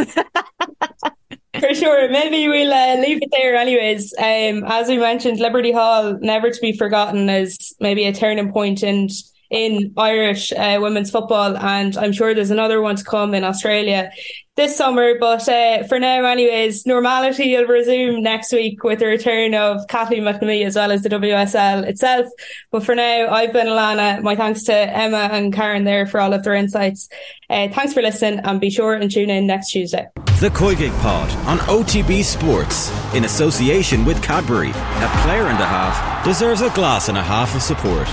[1.60, 2.10] For sure.
[2.10, 4.14] Maybe we'll uh, leave it there anyways.
[4.18, 8.84] Um, as we mentioned, Liberty Hall, never to be forgotten is maybe a turning point
[8.84, 9.10] in,
[9.50, 11.58] in Irish uh, women's football.
[11.58, 14.12] And I'm sure there's another one to come in Australia
[14.56, 15.18] this summer.
[15.18, 20.24] But uh, for now, anyways, normality will resume next week with the return of Kathleen
[20.24, 22.28] McNamee as well as the WSL itself.
[22.72, 24.22] But for now, I've been Alanna.
[24.22, 27.10] My thanks to Emma and Karen there for all of their insights.
[27.50, 30.06] Uh, thanks for listening and be sure and tune in next Tuesday.
[30.40, 34.70] The COYGIG Pod on OTB Sports in association with Cadbury.
[34.70, 38.08] A player and a half deserves a glass and a half of support.